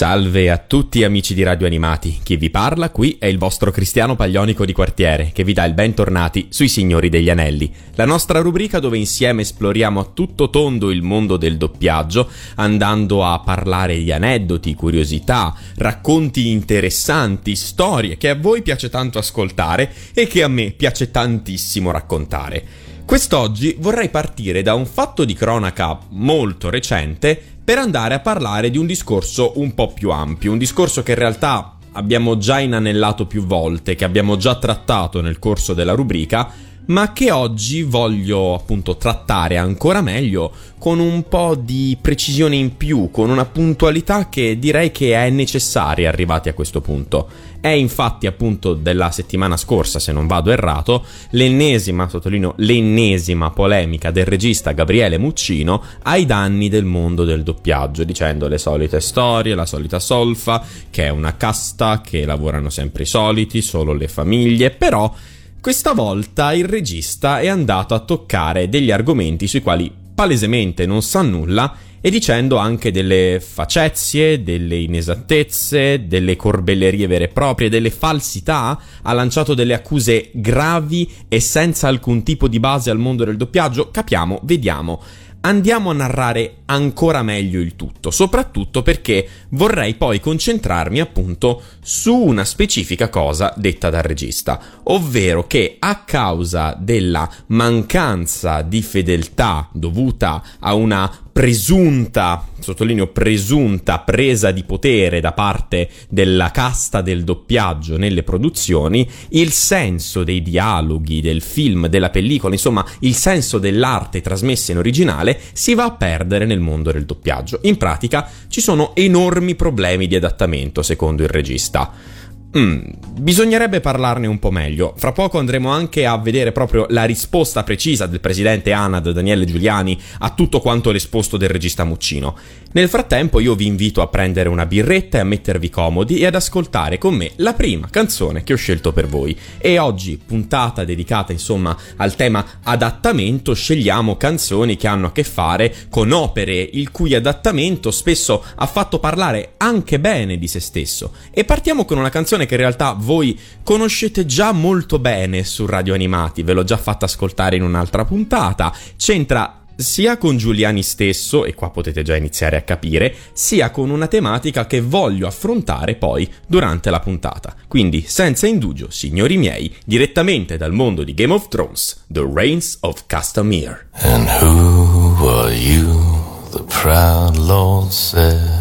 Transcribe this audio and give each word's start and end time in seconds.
Salve 0.00 0.48
a 0.48 0.56
tutti 0.56 1.04
amici 1.04 1.34
di 1.34 1.42
Radio 1.42 1.66
Animati, 1.66 2.20
chi 2.22 2.38
vi 2.38 2.48
parla 2.48 2.88
qui 2.88 3.18
è 3.20 3.26
il 3.26 3.36
vostro 3.36 3.70
Cristiano 3.70 4.16
Paglionico 4.16 4.64
di 4.64 4.72
quartiere 4.72 5.28
che 5.30 5.44
vi 5.44 5.52
dà 5.52 5.66
il 5.66 5.74
bentornati 5.74 6.46
sui 6.48 6.68
Signori 6.68 7.10
degli 7.10 7.28
Anelli, 7.28 7.70
la 7.96 8.06
nostra 8.06 8.40
rubrica 8.40 8.78
dove 8.78 8.96
insieme 8.96 9.42
esploriamo 9.42 10.00
a 10.00 10.10
tutto 10.14 10.48
tondo 10.48 10.90
il 10.90 11.02
mondo 11.02 11.36
del 11.36 11.58
doppiaggio, 11.58 12.30
andando 12.54 13.26
a 13.26 13.40
parlare 13.40 13.98
di 13.98 14.10
aneddoti, 14.10 14.74
curiosità, 14.74 15.54
racconti 15.76 16.48
interessanti, 16.48 17.54
storie 17.54 18.16
che 18.16 18.30
a 18.30 18.36
voi 18.36 18.62
piace 18.62 18.88
tanto 18.88 19.18
ascoltare 19.18 19.92
e 20.14 20.26
che 20.26 20.42
a 20.42 20.48
me 20.48 20.70
piace 20.70 21.10
tantissimo 21.10 21.90
raccontare. 21.90 22.88
Quest'oggi 23.04 23.76
vorrei 23.78 24.08
partire 24.08 24.62
da 24.62 24.72
un 24.72 24.86
fatto 24.86 25.26
di 25.26 25.34
cronaca 25.34 25.98
molto 26.10 26.70
recente 26.70 27.58
per 27.70 27.78
andare 27.78 28.14
a 28.14 28.18
parlare 28.18 28.68
di 28.68 28.78
un 28.78 28.86
discorso 28.86 29.52
un 29.60 29.74
po' 29.74 29.92
più 29.92 30.10
ampio, 30.10 30.50
un 30.50 30.58
discorso 30.58 31.04
che 31.04 31.12
in 31.12 31.18
realtà 31.18 31.76
abbiamo 31.92 32.36
già 32.36 32.58
inanellato 32.58 33.26
più 33.26 33.46
volte, 33.46 33.94
che 33.94 34.04
abbiamo 34.04 34.36
già 34.36 34.56
trattato 34.56 35.20
nel 35.20 35.38
corso 35.38 35.72
della 35.72 35.92
rubrica, 35.92 36.52
ma 36.86 37.12
che 37.12 37.30
oggi 37.30 37.82
voglio 37.82 38.54
appunto 38.54 38.96
trattare 38.96 39.56
ancora 39.56 40.00
meglio 40.00 40.52
con 40.78 40.98
un 40.98 41.28
po' 41.28 41.54
di 41.54 41.96
precisione 42.00 42.56
in 42.56 42.76
più, 42.76 43.10
con 43.10 43.28
una 43.28 43.44
puntualità 43.44 44.28
che 44.28 44.58
direi 44.58 44.90
che 44.90 45.14
è 45.14 45.28
necessaria 45.28 46.08
arrivati 46.08 46.48
a 46.48 46.54
questo 46.54 46.80
punto. 46.80 47.28
È 47.60 47.68
infatti 47.68 48.26
appunto 48.26 48.72
della 48.72 49.10
settimana 49.10 49.58
scorsa, 49.58 49.98
se 49.98 50.12
non 50.12 50.26
vado 50.26 50.50
errato, 50.50 51.04
l'ennesima, 51.32 52.08
sottolineo 52.08 52.54
l'ennesima 52.56 53.50
polemica 53.50 54.10
del 54.10 54.24
regista 54.24 54.72
Gabriele 54.72 55.18
Muccino 55.18 55.82
ai 56.04 56.24
danni 56.24 56.70
del 56.70 56.86
mondo 56.86 57.24
del 57.24 57.42
doppiaggio, 57.42 58.02
dicendo 58.04 58.48
le 58.48 58.56
solite 58.56 59.00
storie, 59.00 59.54
la 59.54 59.66
solita 59.66 59.98
solfa, 59.98 60.64
che 60.88 61.04
è 61.04 61.10
una 61.10 61.36
casta, 61.36 62.00
che 62.00 62.24
lavorano 62.24 62.70
sempre 62.70 63.02
i 63.02 63.06
soliti, 63.06 63.60
solo 63.60 63.92
le 63.92 64.08
famiglie, 64.08 64.70
però 64.70 65.12
questa 65.60 65.92
volta 65.92 66.54
il 66.54 66.64
regista 66.64 67.40
è 67.40 67.46
andato 67.46 67.94
a 67.94 68.00
toccare 68.00 68.70
degli 68.70 68.90
argomenti 68.90 69.46
sui 69.46 69.60
quali 69.60 69.92
palesemente 70.14 70.86
non 70.86 71.02
sa 71.02 71.20
nulla 71.20 71.76
e 72.00 72.08
dicendo 72.08 72.56
anche 72.56 72.90
delle 72.90 73.42
facezie, 73.46 74.42
delle 74.42 74.76
inesattezze, 74.76 76.06
delle 76.06 76.34
corbellerie 76.34 77.06
vere 77.06 77.24
e 77.24 77.28
proprie, 77.28 77.68
delle 77.68 77.90
falsità, 77.90 78.80
ha 79.02 79.12
lanciato 79.12 79.52
delle 79.52 79.74
accuse 79.74 80.30
gravi 80.32 81.10
e 81.28 81.40
senza 81.40 81.88
alcun 81.88 82.22
tipo 82.22 82.48
di 82.48 82.58
base 82.58 82.88
al 82.88 82.98
mondo 82.98 83.24
del 83.24 83.36
doppiaggio. 83.36 83.90
Capiamo, 83.90 84.40
vediamo 84.44 85.02
andiamo 85.42 85.90
a 85.90 85.94
narrare 85.94 86.58
ancora 86.66 87.22
meglio 87.22 87.60
il 87.60 87.76
tutto, 87.76 88.10
soprattutto 88.10 88.82
perché 88.82 89.28
vorrei 89.50 89.94
poi 89.94 90.20
concentrarmi 90.20 91.00
appunto 91.00 91.62
su 91.80 92.14
una 92.14 92.44
specifica 92.44 93.08
cosa 93.08 93.52
detta 93.56 93.90
dal 93.90 94.02
regista, 94.02 94.60
ovvero 94.84 95.46
che 95.46 95.76
a 95.78 96.04
causa 96.04 96.76
della 96.78 97.28
mancanza 97.46 98.62
di 98.62 98.82
fedeltà 98.82 99.68
dovuta 99.72 100.42
a 100.58 100.74
una 100.74 101.29
presunta, 101.40 102.46
sottolineo 102.58 103.06
presunta, 103.06 104.00
presa 104.00 104.50
di 104.50 104.62
potere 104.62 105.20
da 105.20 105.32
parte 105.32 105.88
della 106.10 106.50
casta 106.50 107.00
del 107.00 107.24
doppiaggio 107.24 107.96
nelle 107.96 108.22
produzioni, 108.22 109.08
il 109.30 109.50
senso 109.50 110.22
dei 110.22 110.42
dialoghi, 110.42 111.22
del 111.22 111.40
film, 111.40 111.86
della 111.86 112.10
pellicola, 112.10 112.52
insomma 112.52 112.84
il 112.98 113.14
senso 113.14 113.56
dell'arte 113.56 114.20
trasmessa 114.20 114.72
in 114.72 114.76
originale 114.76 115.40
si 115.54 115.74
va 115.74 115.84
a 115.84 115.92
perdere 115.92 116.44
nel 116.44 116.60
mondo 116.60 116.92
del 116.92 117.06
doppiaggio. 117.06 117.60
In 117.62 117.78
pratica 117.78 118.28
ci 118.48 118.60
sono 118.60 118.94
enormi 118.94 119.54
problemi 119.54 120.06
di 120.06 120.16
adattamento, 120.16 120.82
secondo 120.82 121.22
il 121.22 121.30
regista. 121.30 122.18
Mm, 122.58 122.80
bisognerebbe 123.18 123.80
parlarne 123.80 124.26
un 124.26 124.40
po' 124.40 124.50
meglio. 124.50 124.92
Fra 124.96 125.12
poco 125.12 125.38
andremo 125.38 125.70
anche 125.70 126.04
a 126.04 126.18
vedere 126.18 126.50
proprio 126.50 126.86
la 126.88 127.04
risposta 127.04 127.62
precisa 127.62 128.06
del 128.06 128.18
presidente 128.18 128.72
ANAD 128.72 129.12
Daniele 129.12 129.44
Giuliani 129.44 129.96
a 130.18 130.30
tutto 130.30 130.58
quanto 130.58 130.90
l'esposto 130.90 131.36
del 131.36 131.48
regista 131.48 131.84
Muccino. 131.84 132.36
Nel 132.72 132.88
frattempo 132.88 133.40
io 133.40 133.54
vi 133.54 133.66
invito 133.66 134.00
a 134.00 134.06
prendere 134.06 134.48
una 134.48 134.66
birretta 134.66 135.18
e 135.18 135.20
a 135.20 135.24
mettervi 135.24 135.70
comodi 135.70 136.18
e 136.18 136.26
ad 136.26 136.36
ascoltare 136.36 136.98
con 136.98 137.14
me 137.14 137.32
la 137.36 137.52
prima 137.52 137.88
canzone 137.90 138.44
che 138.44 138.52
ho 138.52 138.56
scelto 138.56 138.92
per 138.92 139.06
voi. 139.06 139.36
E 139.58 139.78
oggi, 139.78 140.20
puntata 140.24 140.84
dedicata 140.84 141.32
insomma 141.32 141.76
al 141.96 142.14
tema 142.14 142.44
adattamento, 142.62 143.54
scegliamo 143.54 144.16
canzoni 144.16 144.76
che 144.76 144.86
hanno 144.86 145.08
a 145.08 145.12
che 145.12 145.24
fare 145.24 145.74
con 145.88 146.12
opere 146.12 146.60
il 146.60 146.90
cui 146.90 147.14
adattamento 147.14 147.90
spesso 147.90 148.44
ha 148.54 148.66
fatto 148.66 148.98
parlare 149.00 149.54
anche 149.56 149.98
bene 149.98 150.38
di 150.38 150.46
se 150.46 150.60
stesso. 150.60 151.12
E 151.32 151.44
partiamo 151.44 151.84
con 151.84 151.98
una 151.98 152.08
canzone 152.08 152.39
canzone 152.40 152.46
che 152.46 152.54
in 152.54 152.60
realtà 152.60 152.94
voi 152.96 153.38
conoscete 153.62 154.26
già 154.26 154.52
molto 154.52 154.98
bene 154.98 155.44
su 155.44 155.66
Radio 155.66 155.94
Animati, 155.94 156.42
ve 156.42 156.52
l'ho 156.52 156.64
già 156.64 156.76
fatta 156.76 157.06
ascoltare 157.06 157.56
in 157.56 157.62
un'altra 157.62 158.04
puntata, 158.04 158.74
c'entra 158.96 159.56
sia 159.76 160.18
con 160.18 160.36
Giuliani 160.36 160.82
stesso, 160.82 161.46
e 161.46 161.54
qua 161.54 161.70
potete 161.70 162.02
già 162.02 162.14
iniziare 162.14 162.58
a 162.58 162.62
capire, 162.62 163.14
sia 163.32 163.70
con 163.70 163.88
una 163.88 164.08
tematica 164.08 164.66
che 164.66 164.82
voglio 164.82 165.26
affrontare 165.26 165.94
poi 165.94 166.30
durante 166.46 166.90
la 166.90 167.00
puntata. 167.00 167.54
Quindi, 167.66 168.04
senza 168.06 168.46
indugio, 168.46 168.90
signori 168.90 169.38
miei, 169.38 169.74
direttamente 169.86 170.58
dal 170.58 170.72
mondo 170.72 171.02
di 171.02 171.14
Game 171.14 171.32
of 171.32 171.48
Thrones, 171.48 172.04
The 172.08 172.28
Reigns 172.30 172.76
of 172.80 173.04
Castamere. 173.06 173.86
And 174.02 174.28
who 174.42 175.26
are 175.26 175.54
you, 175.54 176.50
the 176.50 176.62
proud 176.64 177.36
lord 177.38 177.88
said? 177.90 178.59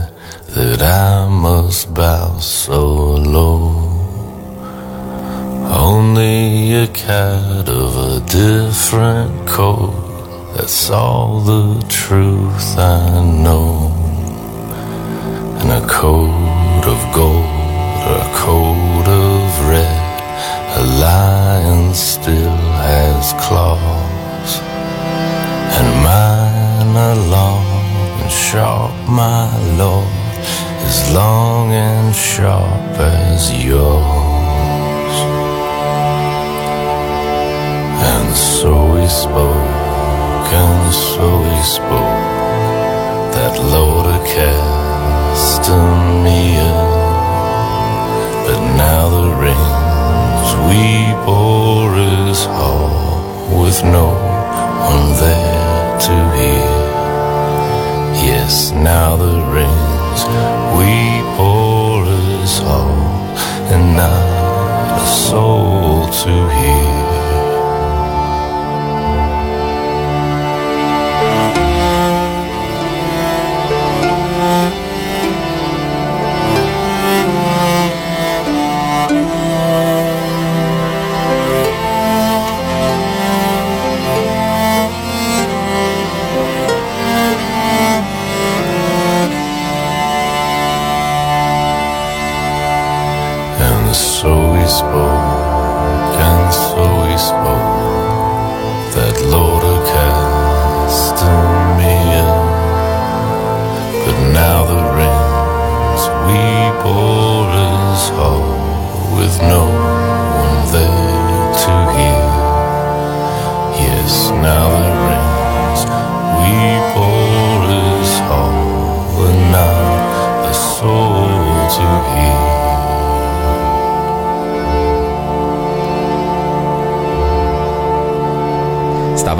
That 0.55 0.81
I 0.81 1.27
must 1.29 1.93
bow 1.93 2.39
so 2.39 2.81
low. 3.17 3.85
Only 5.69 6.73
a 6.73 6.87
cat 6.87 7.69
of 7.69 7.91
a 7.95 8.19
different 8.25 9.47
coat, 9.47 9.93
that's 10.55 10.89
all 10.89 11.41
the 11.41 11.85
truth 11.87 12.77
I 12.77 13.23
know. 13.43 13.93
And 15.59 15.71
a 15.71 15.87
coat 15.87 16.83
of 16.93 16.99
gold 17.13 17.45
or 18.07 18.17
a 18.17 18.31
coat 18.33 19.05
of 19.07 19.69
red, 19.69 20.15
a 20.79 20.83
lion 20.99 21.93
still 21.93 22.57
has 22.87 23.33
claws. 23.43 24.51
And 25.77 25.89
mine 26.03 26.95
are 26.97 27.19
long 27.37 27.65
and 28.21 28.31
sharp, 28.31 28.91
my 29.07 29.45
lord 29.77 30.18
as 30.87 31.11
long 31.13 31.71
and 31.73 32.15
sharp 32.15 32.97
as 32.99 33.51
yours. 33.63 35.15
And 38.11 38.29
so 38.35 38.71
we 38.95 39.07
spoke, 39.07 40.49
and 40.63 40.93
so 40.93 41.25
we 41.47 41.59
spoke, 41.77 42.19
that 43.35 43.55
Lord 43.75 44.05
of 44.15 44.21
Castamere. 44.35 45.67
But 48.45 48.59
now 48.85 49.03
the 49.17 49.27
rings 49.45 50.49
we 50.69 50.83
bore 51.25 51.93
is 51.97 52.39
hall 52.45 53.61
with 53.63 53.79
no 53.83 54.07
one 54.89 55.07
there 55.23 55.99
to 56.07 56.15
hear. 56.37 56.77
Yes, 58.25 58.71
now 58.71 59.15
the 59.15 59.35
rings 59.53 59.88
to 66.11 66.49
hear. 66.49 67.18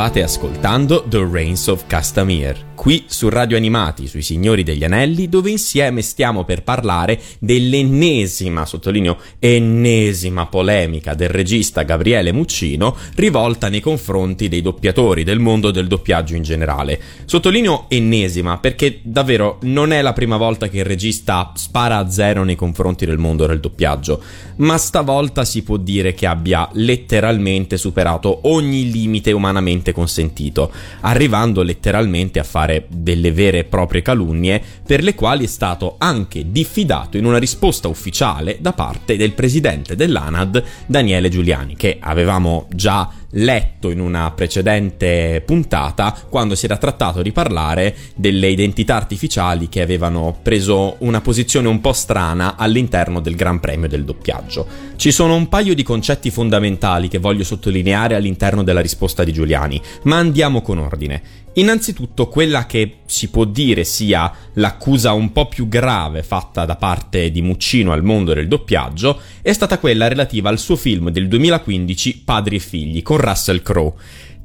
State 0.10 0.24
ascoltando 0.26 1.06
The 1.08 1.24
Reigns 1.32 1.68
of 1.68 1.86
Castamere, 1.86 2.70
qui 2.74 3.04
su 3.06 3.30
Radio 3.30 3.58
Animati, 3.58 4.08
sui 4.08 4.24
Signori 4.24 4.64
degli 4.64 4.84
Anelli, 4.84 5.30
dove 5.30 5.52
insieme 5.52 6.02
stiamo 6.02 6.46
per 6.46 6.64
parlare 6.64 7.20
dell'ennesima, 7.38 8.66
sottolineo 8.66 9.18
ennesima 9.38 10.48
polemica 10.48 11.14
del 11.14 11.30
regista 11.30 11.84
Gabriele 11.84 12.32
Muccino 12.32 12.96
rivolta 13.18 13.70
nei 13.70 13.82
confronti 13.82 14.48
dei 14.48 14.64
doppiatori 14.64 15.24
del 15.24 15.38
mondo 15.38 15.70
del 15.70 15.86
doppiaggio 15.86 16.34
in 16.34 16.42
generale. 16.42 17.00
Sottolineo 17.26 17.86
ennesima 17.90 18.58
perché 18.58 19.02
davvero 19.04 19.60
non 19.64 19.92
è 19.92 20.02
la 20.02 20.14
prima 20.14 20.38
volta 20.38 20.70
che 20.70 20.80
il 20.80 20.86
regista 20.86 21.52
spara 21.54 21.98
a 21.98 22.10
zero 22.10 22.44
nei 22.44 22.56
confronti 22.56 23.06
del 23.06 23.20
mondo 23.20 23.46
del 23.46 23.60
doppiaggio, 23.60 24.24
ma 24.56 24.76
stavolta 24.78 25.46
si 25.46 25.62
può 25.62 25.78
dire 25.78 26.16
che 26.16 26.26
abbia 26.26 26.68
letteralmente 26.74 27.78
superato 27.78 28.48
ogni 28.48 28.90
limite 28.90 29.32
umanamente 29.34 29.94
consentito, 30.00 30.72
arrivando 31.02 31.62
letteralmente 31.62 32.40
a 32.40 32.44
fare 32.44 32.86
delle 32.90 33.32
vere 33.32 33.60
e 33.60 33.64
proprie 33.66 34.02
calunnie 34.02 34.62
per 34.86 35.04
le 35.04 35.14
quali 35.14 35.44
è 35.44 35.48
stato 35.48 35.96
anche 35.98 36.52
diffidato 36.52 37.18
in 37.18 37.26
una 37.26 37.38
risposta 37.38 37.88
ufficiale 37.90 38.58
da 38.62 38.72
parte 38.74 39.18
del 39.18 39.34
presidente 39.34 39.96
dell'ANAD 39.96 40.64
Daniele 40.86 41.30
Giuliani, 41.30 41.76
che 41.76 41.98
avevamo 42.00 42.68
già 42.74 43.10
letto 43.32 43.90
in 43.90 44.00
una 44.00 44.32
precedente 44.32 45.42
puntata 45.46 46.16
quando 46.30 46.56
si 46.56 46.66
era 46.66 46.78
trattato 46.78 47.22
di 47.22 47.32
parlare 47.32 47.96
delle 48.16 48.48
identità 48.48 48.96
artificiali 48.96 49.70
che 49.70 49.82
avevano 49.82 50.38
preso 50.42 50.96
una 51.00 51.22
posizione 51.22 51.68
un 51.68 51.82
po' 51.82 51.94
strana 51.94 52.56
all'interno 52.56 53.20
del 53.20 53.36
Gran 53.36 53.60
Premio 53.60 53.88
del 53.88 54.06
doppiaggio. 54.06 54.68
Ci 54.96 55.12
sono 55.12 55.36
un 55.36 55.48
paio 55.48 55.76
di 55.76 55.84
concetti 55.84 56.32
fondamentali 56.32 57.08
che 57.08 57.20
voglio 57.20 57.44
sottolineare 57.44 58.16
all'interno 58.16 58.64
della 58.64 58.82
risposta 58.82 59.24
di 59.24 59.34
Giuliani, 59.34 59.82
ma 60.04 60.18
andiamo 60.18 60.62
con 60.62 60.80
ordine. 60.80 61.22
Innanzitutto 61.60 62.30
quella 62.30 62.66
che 62.66 63.00
si 63.06 63.30
può 63.30 63.44
dire 63.44 63.84
sia 63.84 64.32
l'accusa 64.54 65.12
un 65.12 65.34
po' 65.34 65.50
più 65.50 65.68
grave 65.68 66.24
fatta 66.24 66.64
da 66.64 66.78
parte 66.78 67.32
di 67.32 67.42
Muccino 67.42 67.92
al 67.92 68.02
mondo 68.02 68.34
del 68.34 68.48
doppiaggio 68.48 69.20
è 69.42 69.52
stata 69.52 69.78
quella 69.78 70.08
relativa 70.08 70.48
al 70.48 70.58
suo 70.58 70.78
film 70.78 71.10
del 71.10 71.28
2015 71.28 72.22
Padri 72.24 72.56
e 72.56 72.60
figli 72.60 73.02
con 73.02 73.18
Russell 73.18 73.62
Crowe. 73.62 73.94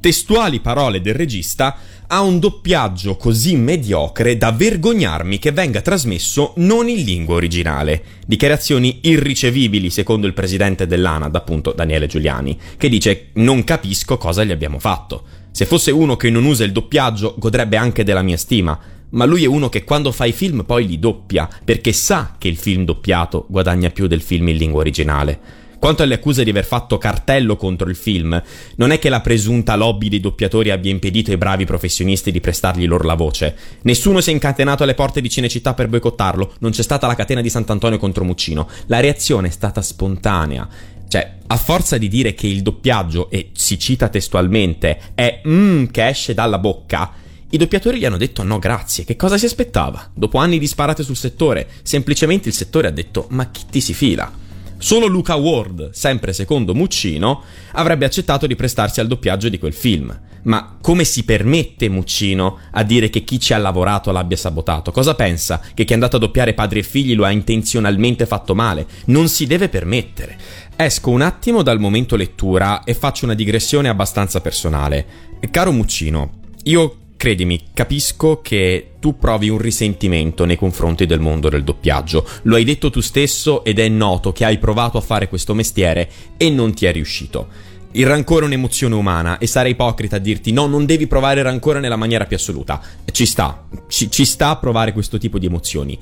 Testuali 0.00 0.58
parole 0.58 1.00
del 1.00 1.14
regista 1.14 1.76
ha 2.08 2.20
un 2.20 2.40
doppiaggio 2.40 3.16
così 3.16 3.54
mediocre 3.54 4.36
da 4.36 4.50
vergognarmi 4.50 5.38
che 5.38 5.52
venga 5.52 5.82
trasmesso 5.82 6.52
non 6.56 6.88
in 6.88 7.04
lingua 7.04 7.36
originale. 7.36 8.02
Dichiarazioni 8.26 8.98
irricevibili 9.02 9.88
secondo 9.88 10.26
il 10.26 10.34
presidente 10.34 10.88
dell'ANAD, 10.88 11.34
appunto 11.36 11.72
Daniele 11.72 12.08
Giuliani, 12.08 12.58
che 12.76 12.88
dice 12.88 13.28
non 13.34 13.62
capisco 13.62 14.18
cosa 14.18 14.42
gli 14.42 14.50
abbiamo 14.50 14.80
fatto. 14.80 15.43
Se 15.56 15.66
fosse 15.66 15.92
uno 15.92 16.16
che 16.16 16.30
non 16.30 16.46
usa 16.46 16.64
il 16.64 16.72
doppiaggio, 16.72 17.36
godrebbe 17.38 17.76
anche 17.76 18.02
della 18.02 18.22
mia 18.22 18.36
stima. 18.36 18.76
Ma 19.10 19.24
lui 19.24 19.44
è 19.44 19.46
uno 19.46 19.68
che 19.68 19.84
quando 19.84 20.10
fa 20.10 20.24
i 20.24 20.32
film 20.32 20.64
poi 20.64 20.84
li 20.84 20.98
doppia, 20.98 21.48
perché 21.64 21.92
sa 21.92 22.34
che 22.36 22.48
il 22.48 22.56
film 22.56 22.84
doppiato 22.84 23.46
guadagna 23.48 23.90
più 23.90 24.08
del 24.08 24.20
film 24.20 24.48
in 24.48 24.56
lingua 24.56 24.80
originale. 24.80 25.62
Quanto 25.78 26.02
alle 26.02 26.14
accuse 26.14 26.42
di 26.42 26.50
aver 26.50 26.64
fatto 26.64 26.98
cartello 26.98 27.54
contro 27.54 27.88
il 27.88 27.94
film, 27.94 28.42
non 28.76 28.90
è 28.90 28.98
che 28.98 29.08
la 29.08 29.20
presunta 29.20 29.76
lobby 29.76 30.08
dei 30.08 30.18
doppiatori 30.18 30.70
abbia 30.70 30.90
impedito 30.90 31.30
ai 31.30 31.36
bravi 31.36 31.66
professionisti 31.66 32.32
di 32.32 32.40
prestargli 32.40 32.86
loro 32.86 33.04
la 33.04 33.14
voce. 33.14 33.54
Nessuno 33.82 34.20
si 34.20 34.30
è 34.30 34.32
incatenato 34.32 34.82
alle 34.82 34.94
porte 34.94 35.20
di 35.20 35.30
Cinecittà 35.30 35.72
per 35.74 35.86
boicottarlo, 35.86 36.54
non 36.60 36.72
c'è 36.72 36.82
stata 36.82 37.06
la 37.06 37.14
catena 37.14 37.42
di 37.42 37.50
Sant'Antonio 37.50 37.98
contro 37.98 38.24
Muccino. 38.24 38.66
La 38.86 38.98
reazione 38.98 39.48
è 39.48 39.52
stata 39.52 39.82
spontanea 39.82 40.66
cioè, 41.08 41.36
a 41.46 41.56
forza 41.56 41.98
di 41.98 42.08
dire 42.08 42.34
che 42.34 42.46
il 42.46 42.62
doppiaggio, 42.62 43.30
e 43.30 43.50
si 43.52 43.78
cita 43.78 44.08
testualmente, 44.08 44.98
è 45.14 45.40
mmm 45.46 45.86
che 45.86 46.08
esce 46.08 46.34
dalla 46.34 46.58
bocca, 46.58 47.12
i 47.50 47.56
doppiatori 47.56 47.98
gli 47.98 48.04
hanno 48.04 48.16
detto 48.16 48.42
no 48.42 48.58
grazie, 48.58 49.04
che 49.04 49.14
cosa 49.14 49.38
si 49.38 49.44
aspettava? 49.44 50.10
Dopo 50.12 50.38
anni 50.38 50.58
di 50.58 50.66
sparate 50.66 51.04
sul 51.04 51.16
settore, 51.16 51.68
semplicemente 51.82 52.48
il 52.48 52.54
settore 52.54 52.88
ha 52.88 52.90
detto 52.90 53.26
ma 53.30 53.50
chi 53.50 53.62
ti 53.70 53.80
si 53.80 53.94
fila? 53.94 54.42
Solo 54.76 55.06
Luca 55.06 55.36
Ward, 55.36 55.90
sempre 55.92 56.32
secondo 56.32 56.74
Muccino, 56.74 57.42
avrebbe 57.72 58.04
accettato 58.04 58.46
di 58.46 58.56
prestarsi 58.56 59.00
al 59.00 59.06
doppiaggio 59.06 59.48
di 59.48 59.58
quel 59.58 59.72
film. 59.72 60.20
Ma 60.42 60.76
come 60.78 61.04
si 61.04 61.24
permette 61.24 61.88
Muccino 61.88 62.58
a 62.70 62.82
dire 62.82 63.08
che 63.08 63.24
chi 63.24 63.40
ci 63.40 63.54
ha 63.54 63.56
lavorato 63.56 64.10
l'abbia 64.10 64.36
sabotato? 64.36 64.92
Cosa 64.92 65.14
pensa? 65.14 65.58
Che 65.72 65.84
chi 65.84 65.92
è 65.92 65.94
andato 65.94 66.16
a 66.16 66.18
doppiare 66.18 66.52
padri 66.52 66.80
e 66.80 66.82
figli 66.82 67.14
lo 67.14 67.24
ha 67.24 67.30
intenzionalmente 67.30 68.26
fatto 68.26 68.54
male? 68.54 68.86
Non 69.06 69.28
si 69.28 69.46
deve 69.46 69.70
permettere. 69.70 70.36
Esco 70.76 71.10
un 71.10 71.20
attimo 71.20 71.62
dal 71.62 71.78
momento 71.78 72.16
lettura 72.16 72.82
e 72.82 72.94
faccio 72.94 73.26
una 73.26 73.34
digressione 73.34 73.88
abbastanza 73.88 74.40
personale. 74.40 75.06
Caro 75.48 75.70
Muccino, 75.70 76.40
io 76.64 76.96
credimi, 77.16 77.68
capisco 77.72 78.40
che 78.42 78.94
tu 78.98 79.16
provi 79.16 79.48
un 79.48 79.58
risentimento 79.58 80.44
nei 80.44 80.56
confronti 80.56 81.06
del 81.06 81.20
mondo 81.20 81.48
del 81.48 81.62
doppiaggio. 81.62 82.26
Lo 82.42 82.56
hai 82.56 82.64
detto 82.64 82.90
tu 82.90 83.00
stesso 83.00 83.62
ed 83.62 83.78
è 83.78 83.86
noto 83.88 84.32
che 84.32 84.44
hai 84.44 84.58
provato 84.58 84.98
a 84.98 85.00
fare 85.00 85.28
questo 85.28 85.54
mestiere 85.54 86.10
e 86.36 86.50
non 86.50 86.74
ti 86.74 86.86
è 86.86 86.92
riuscito. 86.92 87.46
Il 87.92 88.06
rancore 88.06 88.42
è 88.42 88.46
un'emozione 88.46 88.96
umana 88.96 89.38
e 89.38 89.46
sarei 89.46 89.72
ipocrita 89.72 90.16
a 90.16 90.18
dirti 90.18 90.50
no, 90.50 90.66
non 90.66 90.86
devi 90.86 91.06
provare 91.06 91.40
rancore 91.42 91.78
nella 91.78 91.94
maniera 91.94 92.26
più 92.26 92.34
assoluta. 92.34 92.82
Ci 93.12 93.26
sta, 93.26 93.64
ci, 93.86 94.10
ci 94.10 94.24
sta 94.24 94.48
a 94.48 94.56
provare 94.56 94.92
questo 94.92 95.18
tipo 95.18 95.38
di 95.38 95.46
emozioni. 95.46 95.96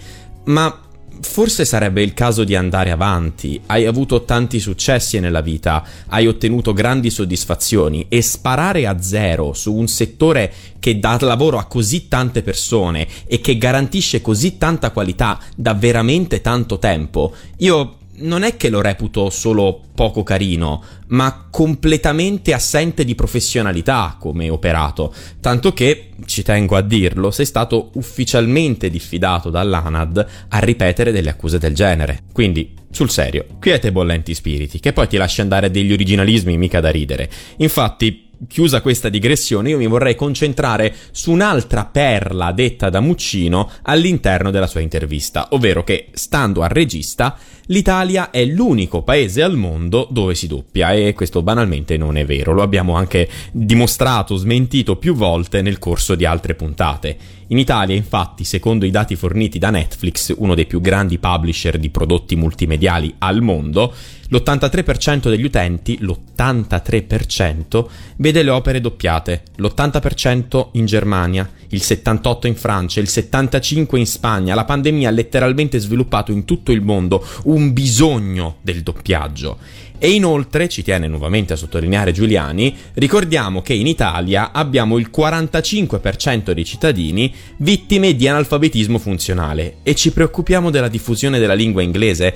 Ma 0.45 0.81
forse 1.21 1.65
sarebbe 1.65 2.03
il 2.03 2.15
caso 2.15 2.45
di 2.45 2.55
andare 2.55 2.91
avanti. 2.91 3.61
Hai 3.67 3.87
avuto 3.87 4.25
tanti 4.25 4.59
successi 4.61 5.21
nella 5.21 5.41
vita, 5.41 5.85
hai 6.09 6.27
ottenuto 6.27 6.73
grandi 6.73 7.11
soddisfazioni 7.11 8.07
e 8.09 8.23
sparare 8.23 8.87
a 8.87 9.01
zero 9.01 9.53
su 9.53 9.75
un 9.75 9.89
settore 9.89 10.53
che 10.79 10.99
dà 10.99 11.17
lavoro 11.21 11.59
a 11.59 11.67
così 11.67 12.09
tante 12.09 12.43
persone 12.43 13.07
e 13.27 13.41
che 13.41 13.57
garantisce 13.59 14.21
così 14.21 14.59
tanta 14.59 14.91
qualità 14.91 15.39
da 15.55 15.75
veramente 15.75 16.41
tanto 16.41 16.79
tempo, 16.79 17.35
io 17.59 17.97
non 18.15 18.43
è 18.43 18.57
che 18.57 18.69
lo 18.69 18.81
reputo 18.81 19.31
solo 19.31 19.81
poco 19.95 20.23
carino, 20.23 20.83
ma 21.13 21.47
completamente 21.51 22.53
assente 22.53 23.05
di 23.05 23.15
professionalità 23.15 24.17
come 24.19 24.49
operato, 24.49 25.15
tanto 25.41 25.73
che, 25.73 26.11
ci 26.27 26.43
tengo 26.43 26.77
a 26.77 26.83
dirlo, 26.83 27.31
sei 27.31 27.47
stato 27.47 27.91
ufficialmente 27.95 28.91
diffidato 28.91 29.51
dall'ANAD 29.51 30.27
a 30.49 30.59
ripetere 30.59 31.13
delle 31.13 31.31
accuse 31.31 31.59
del 31.59 31.75
genere. 31.75 32.21
Quindi, 32.33 32.75
sul 32.91 33.11
serio, 33.11 33.47
quiete 33.59 33.93
bollenti 33.93 34.35
spiriti, 34.35 34.81
che 34.81 34.93
poi 34.93 35.09
ti 35.09 35.17
lasci 35.17 35.41
andare 35.41 35.71
degli 35.71 35.93
originalismi 35.93 36.57
mica 36.57 36.81
da 36.81 36.91
ridere. 36.91 37.31
Infatti, 37.59 38.31
chiusa 38.49 38.81
questa 38.81 39.09
digressione, 39.09 39.71
io 39.71 39.79
mi 39.79 39.87
vorrei 39.87 40.15
concentrare 40.15 40.95
su 41.11 41.31
un'altra 41.31 41.85
perla 41.85 42.53
detta 42.53 42.91
da 42.91 43.01
Muccino 43.01 43.71
all'interno 43.83 44.51
della 44.51 44.67
sua 44.67 44.81
intervista, 44.81 45.49
ovvero 45.51 45.85
che, 45.85 46.09
stando 46.13 46.63
al 46.63 46.71
regista, 46.71 47.37
l'Italia 47.67 48.31
è 48.31 48.45
l'unico 48.45 49.03
paese 49.03 49.43
al 49.43 49.57
mondo 49.57 50.09
dove 50.11 50.35
si 50.35 50.47
doppia 50.47 50.93
e 50.93 51.13
questo 51.15 51.43
banalmente 51.43 51.97
non 51.97 52.17
è 52.17 52.25
vero, 52.25 52.53
lo 52.53 52.63
abbiamo 52.63 52.97
anche 52.97 53.29
dimostrato, 53.53 54.37
smentito 54.37 54.97
più 54.97 55.15
volte 55.15 55.63
nel 55.63 55.79
corso 55.79 56.15
di 56.15 56.25
altre 56.25 56.55
puntate. 56.55 57.17
In 57.49 57.59
Italia, 57.59 57.95
infatti, 57.95 58.45
secondo 58.45 58.87
i 58.87 58.91
dati 58.91 59.15
forniti 59.15 59.59
da 59.59 59.69
Netflix, 59.69 60.35
uno 60.39 60.55
dei 60.55 60.65
più 60.65 60.81
grandi 60.81 61.19
publisher 61.19 61.79
di 61.79 61.91
prodotti 61.91 62.35
multimediali 62.35 63.15
al 63.19 63.43
mondo, 63.43 63.93
l'83% 64.33 65.29
degli 65.29 65.45
utenti, 65.45 65.99
l'83%, 66.01 67.85
vede 68.17 68.43
le 68.43 68.51
opere 68.51 68.81
doppiate, 68.81 69.43
l'80% 69.57 70.69
in 70.73 70.87
Germania, 70.87 71.49
il 71.69 71.81
78% 71.83 72.47
in 72.47 72.57
Francia, 72.57 73.01
il 73.01 73.09
75% 73.11 73.97
in 73.97 74.07
Spagna. 74.07 74.55
La 74.55 74.65
pandemia 74.65 75.11
ha 75.11 75.13
letteralmente 75.13 75.79
sviluppato 75.79 76.33
in 76.33 76.47
tutto 76.47 76.73
il 76.73 76.81
mondo 76.81 77.25
un 77.45 77.75
bisogno 77.75 78.57
del 78.63 78.83
doppiaggio. 78.83 79.59
E 79.99 80.11
inoltre, 80.11 80.69
ci 80.69 80.83
tiene 80.83 81.07
nuovamente 81.07 81.53
a 81.53 81.57
sottolineare 81.57 82.11
Giuliani, 82.11 82.75
ricordiamo 82.95 83.63
che 83.63 83.75
in 83.75 83.87
Italia 83.87 84.51
abbiamo 84.51 84.99
il 84.99 85.11
45% 85.15 86.51
dei 86.51 86.65
cittadini 86.65 87.33
vittime 87.59 88.17
di 88.17 88.27
analfabetismo 88.27 88.99
funzionale 88.99 89.77
e 89.85 89.95
ci 89.95 90.11
preoccupiamo 90.11 90.71
della 90.71 90.89
diffusione 90.89 91.39
della 91.39 91.55
lingua 91.55 91.83
inglese. 91.83 92.35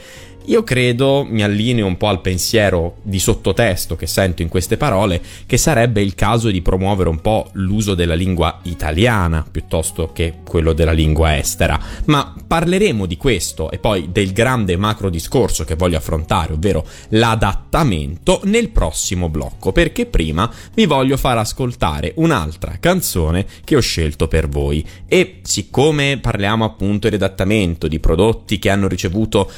Io 0.49 0.63
credo, 0.63 1.27
mi 1.29 1.43
allineo 1.43 1.87
un 1.87 1.97
po' 1.97 2.07
al 2.07 2.21
pensiero 2.21 2.99
di 3.03 3.19
sottotesto 3.19 3.97
che 3.97 4.07
sento 4.07 4.43
in 4.43 4.49
queste 4.49 4.77
parole, 4.77 5.21
che 5.45 5.57
sarebbe 5.57 6.01
il 6.01 6.15
caso 6.15 6.51
di 6.51 6.63
promuovere 6.63 7.09
un 7.09 7.21
po' 7.21 7.49
l'uso 7.55 7.97
della 7.97 8.15
lingua 8.15 8.61
italiana 8.63 9.45
piuttosto 9.51 10.13
che 10.13 10.35
quello 10.45 10.73
della 10.73 10.93
lingua 10.93 11.37
estera. 11.37 11.81
Ma 12.05 12.33
parleremo 12.47 13.07
di 13.07 13.17
questo 13.17 13.73
e 13.73 13.79
poi 13.79 14.13
del 14.13 14.33
grande 14.33 14.77
macro 14.77 15.11
discorso 15.11 15.65
che 15.65 15.75
voglio 15.75 15.97
affrontare, 15.97 16.53
ovvero 16.53 16.87
l'adattamento, 17.09 18.41
nel 18.45 18.69
prossimo 18.71 19.29
blocco, 19.29 19.73
perché 19.73 20.07
prima 20.07 20.49
vi 20.75 20.87
voglio 20.87 21.17
far 21.17 21.39
ascoltare 21.39 22.13
un'altra 22.17 22.77
canzone 22.79 23.47
che 23.65 23.75
ho 23.75 23.81
scelto 23.81 24.29
per 24.29 24.49
voi. 24.49 24.87
E 25.09 25.41
siccome 25.43 26.19
parliamo 26.23 26.65
appunto 26.65 27.09
di 27.09 27.17
adattamento, 27.17 27.89
di 27.89 27.99
prodotti 27.99 28.61
che 28.61 28.71
hanno 28.71 28.87
ricevuto 28.87 29.51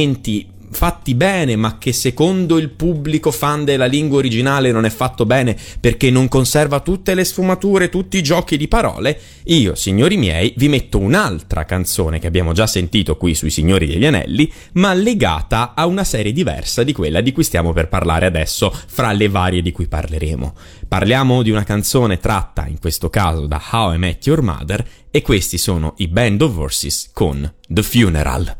adattamenti, 0.00 0.48
fatti 0.72 1.14
bene, 1.14 1.56
ma 1.56 1.78
che 1.78 1.92
secondo 1.92 2.56
il 2.56 2.70
pubblico 2.70 3.32
fan 3.32 3.64
della 3.64 3.86
lingua 3.86 4.18
originale 4.18 4.70
non 4.70 4.84
è 4.84 4.90
fatto 4.90 5.26
bene 5.26 5.56
perché 5.80 6.10
non 6.10 6.28
conserva 6.28 6.78
tutte 6.80 7.14
le 7.14 7.24
sfumature, 7.24 7.88
tutti 7.88 8.16
i 8.16 8.22
giochi 8.22 8.56
di 8.56 8.68
parole, 8.68 9.18
io, 9.44 9.74
signori 9.74 10.16
miei, 10.16 10.54
vi 10.56 10.68
metto 10.68 10.98
un'altra 10.98 11.64
canzone 11.64 12.20
che 12.20 12.28
abbiamo 12.28 12.52
già 12.52 12.68
sentito 12.68 13.16
qui 13.16 13.34
sui 13.34 13.50
Signori 13.50 13.86
degli 13.86 14.06
Anelli, 14.06 14.50
ma 14.74 14.94
legata 14.94 15.72
a 15.74 15.86
una 15.86 16.04
serie 16.04 16.32
diversa 16.32 16.84
di 16.84 16.92
quella 16.92 17.20
di 17.20 17.32
cui 17.32 17.42
stiamo 17.42 17.72
per 17.72 17.88
parlare 17.88 18.26
adesso, 18.26 18.72
fra 18.86 19.10
le 19.12 19.28
varie 19.28 19.62
di 19.62 19.72
cui 19.72 19.88
parleremo. 19.88 20.54
Parliamo 20.86 21.42
di 21.42 21.50
una 21.50 21.64
canzone 21.64 22.18
tratta, 22.18 22.66
in 22.66 22.78
questo 22.78 23.10
caso, 23.10 23.46
da 23.46 23.60
How 23.72 23.94
I 23.94 23.98
Met 23.98 24.24
Your 24.26 24.40
Mother, 24.40 24.86
e 25.10 25.22
questi 25.22 25.58
sono 25.58 25.94
i 25.98 26.06
Band 26.06 26.42
of 26.42 26.56
Horses 26.56 27.10
con 27.12 27.52
The 27.66 27.82
Funeral. 27.82 28.58